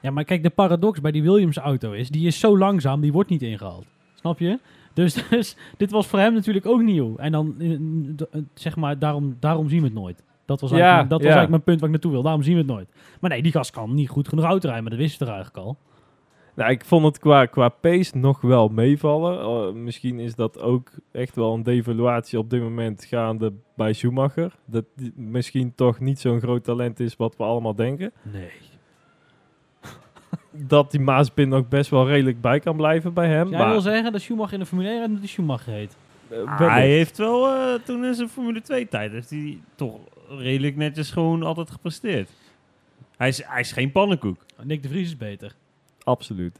[0.00, 3.12] Ja, maar kijk, de paradox bij die Williams auto is, die is zo langzaam, die
[3.12, 3.86] wordt niet ingehaald.
[4.14, 4.58] Snap je?
[4.94, 7.16] Dus, dus dit was voor hem natuurlijk ook nieuw.
[7.16, 10.22] En dan, eh, eh, zeg maar, daarom, daarom zien we het nooit.
[10.44, 11.34] Dat was, Ja, eigenlijk, dat was ja.
[11.34, 12.22] eigenlijk mijn punt waar ik naartoe wil.
[12.22, 12.88] Daarom zien we het nooit.
[13.20, 15.34] Maar nee, die gast kan niet goed genoeg auto rijden, maar dat wisten we toch
[15.34, 15.76] eigenlijk al.
[16.54, 19.46] Nou, ik vond het qua, qua pace nog wel meevallen.
[19.48, 24.52] Oh, misschien is dat ook echt wel een devaluatie op dit moment gaande bij Schumacher.
[24.64, 28.12] Dat die misschien toch niet zo'n groot talent is wat we allemaal denken.
[28.22, 28.50] Nee.
[30.68, 33.48] Dat die Maaspin nog best wel redelijk bij kan blijven bij hem.
[33.48, 35.96] Jij maar, wil zeggen dat Schumacher in de Formule 1 rijdt omdat hij Schumacher heet?
[36.28, 39.98] eh, Ah, hij heeft wel eh, toen in zijn Formule 2 tijd heeft hij toch
[40.28, 42.30] redelijk netjes gewoon altijd gepresteerd.
[43.16, 44.36] Hij is, hij is geen pannenkoek.
[44.62, 45.54] Nick de Vries is beter.
[46.04, 46.58] Absoluut.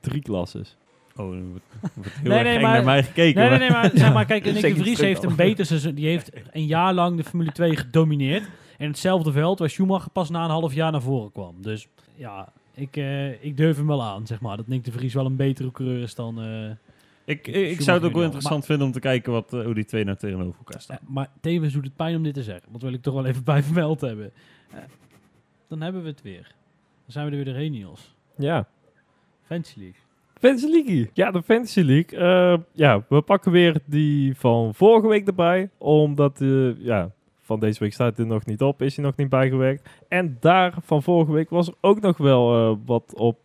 [0.00, 0.76] Drie klasses.
[1.16, 3.40] Oh, er wordt, wordt heel Nee, erg nee, eng maar- naar mij gekeken.
[3.40, 5.94] Nee, nee, maar- nee, maar, zeg maar kijk, Nick de Vries heeft een beter seizoen.
[5.94, 8.48] Die heeft een jaar lang de Formule 2 gedomineerd.
[8.78, 11.54] In hetzelfde veld waar Schumacher pas na een half jaar naar voren kwam.
[11.62, 14.56] Dus ja, ik, eh, ik durf hem wel aan, zeg maar.
[14.56, 16.42] Dat Nick de Vries wel een betere coureur is dan...
[16.42, 16.70] eh,
[17.24, 19.84] Ik, ik, zou het ook wel interessant vinden om te kijken wat, eh, hoe die
[19.84, 20.98] twee nou tegenover elkaar staan.
[21.06, 22.72] maar tevens doet het pijn om dit te zeggen.
[22.72, 24.32] Dat wil ik toch wel even bij vermeld hebben.
[25.68, 26.42] Dan hebben we het weer.
[27.04, 28.14] Dan zijn we er weer doorheen, Niels.
[28.40, 28.66] Ja.
[29.46, 29.98] Fantasy League.
[30.40, 31.10] Fantasy League.
[31.12, 32.18] Ja, de Fantasy League.
[32.18, 35.70] Eh, ja, we pakken weer die van vorige week erbij.
[35.78, 37.10] Omdat, eh, ja,
[37.40, 38.82] van deze week staat er nog niet op.
[38.82, 39.88] Is hij nog niet bijgewerkt.
[40.08, 43.38] En daar van vorige week was er ook nog wel eh, wat op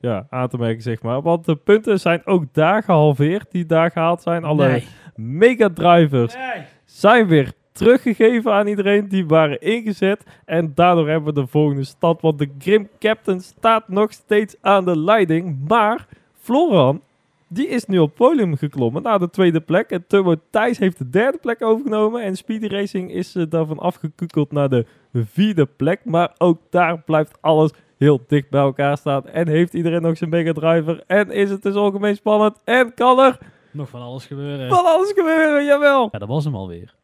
[0.00, 1.22] ja, aan te merken, zeg maar.
[1.22, 4.44] Want de punten zijn ook daar gehalveerd, die daar gehaald zijn.
[4.44, 4.84] Alle Nee.
[5.16, 6.64] mega drivers Nee.
[6.84, 9.08] zijn weer teruggegeven aan iedereen.
[9.08, 10.22] Die waren ingezet.
[10.44, 12.20] En daardoor hebben we de volgende stand.
[12.20, 15.58] Want de Grim Captain staat nog steeds aan de leiding.
[15.68, 16.06] Maar
[16.40, 17.00] Floran,
[17.48, 19.90] die is nu op podium geklommen naar de tweede plek.
[19.90, 22.22] En Turbo Thijs heeft de derde plek overgenomen.
[22.22, 26.00] En Speedy Racing is eh, daarvan afgekukeld naar de vierde plek.
[26.04, 29.26] Maar ook daar blijft alles heel dicht bij elkaar staan.
[29.28, 31.02] En heeft iedereen nog zijn mega driver.
[31.06, 32.60] En is het dus algemeen spannend.
[32.64, 33.38] En kan er
[33.70, 34.68] Nog van alles gebeuren.
[34.68, 36.08] van alles gebeuren, jawel.
[36.12, 36.94] Ja, dat was hem alweer.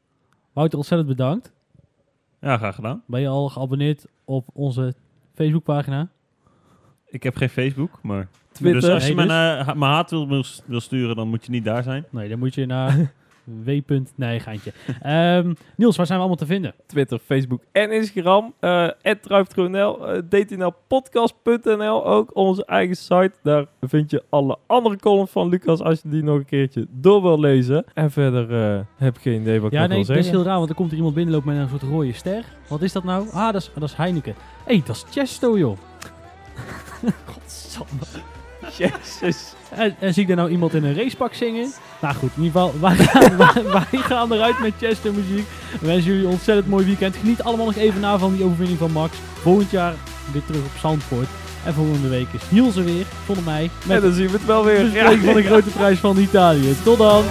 [0.57, 1.53] Wouter, ontzettend bedankt.
[2.41, 3.03] Ja, graag gedaan.
[3.07, 4.95] Ben je al geabonneerd op onze
[5.35, 6.09] Facebookpagina?
[7.07, 8.29] Ik heb geen Facebook, maar...
[8.53, 8.81] Twitter.
[8.81, 9.67] Dus als je Hey, mijn, dus?
[9.67, 10.29] eh, mijn haat wil,
[10.67, 12.05] wil sturen, dan moet je niet daar zijn.
[12.11, 12.93] Nee, dan moet je naar
[13.65, 13.79] w.
[14.15, 14.73] Nee, geintje.
[15.03, 16.75] Ehm, Niels, waar zijn we allemaal te vinden?
[16.87, 18.55] Twitter, Facebook en Instagram.
[18.61, 18.89] eh
[19.21, 23.33] @druiftronel, eh dtnlpodcast.nl, ook onze eigen site.
[23.43, 27.23] Daar vind je alle andere columns van Lucas als je die nog een keertje door
[27.23, 27.85] wil lezen.
[27.95, 30.23] En verder eh, heb ik geen idee wat ik Ja, nog nee, wil dat is
[30.25, 30.41] zeggen.
[30.43, 32.45] heel raar, want er komt er iemand binnenlopen met een soort rode ster.
[32.69, 33.27] Wat is dat nou?
[33.33, 34.35] Ah, dat is, dat is Heineken.
[34.65, 35.77] Hé, hey, dat is Chesto, joh.
[37.33, 38.35] Godsamme.
[38.79, 39.53] Jezus.
[39.69, 41.73] En, en zie ik daar nou iemand in een racepak zingen?
[42.01, 45.47] Nou goed, in ieder geval, wij gaan, wij, wij gaan eruit met Chester muziek.
[45.81, 47.17] We wensen jullie een ontzettend mooi weekend.
[47.17, 49.17] Geniet allemaal nog even na van die overwinning van Max.
[49.43, 49.95] Volgend jaar
[50.33, 51.29] weer terug op Zandvoort.
[51.65, 53.63] En volgende week is Niels er weer, zonder mij.
[53.63, 54.83] En Met dan zien we het wel weer.
[54.83, 56.77] bespreking van de grote prijs van Italië.
[56.85, 57.25] Tot dan!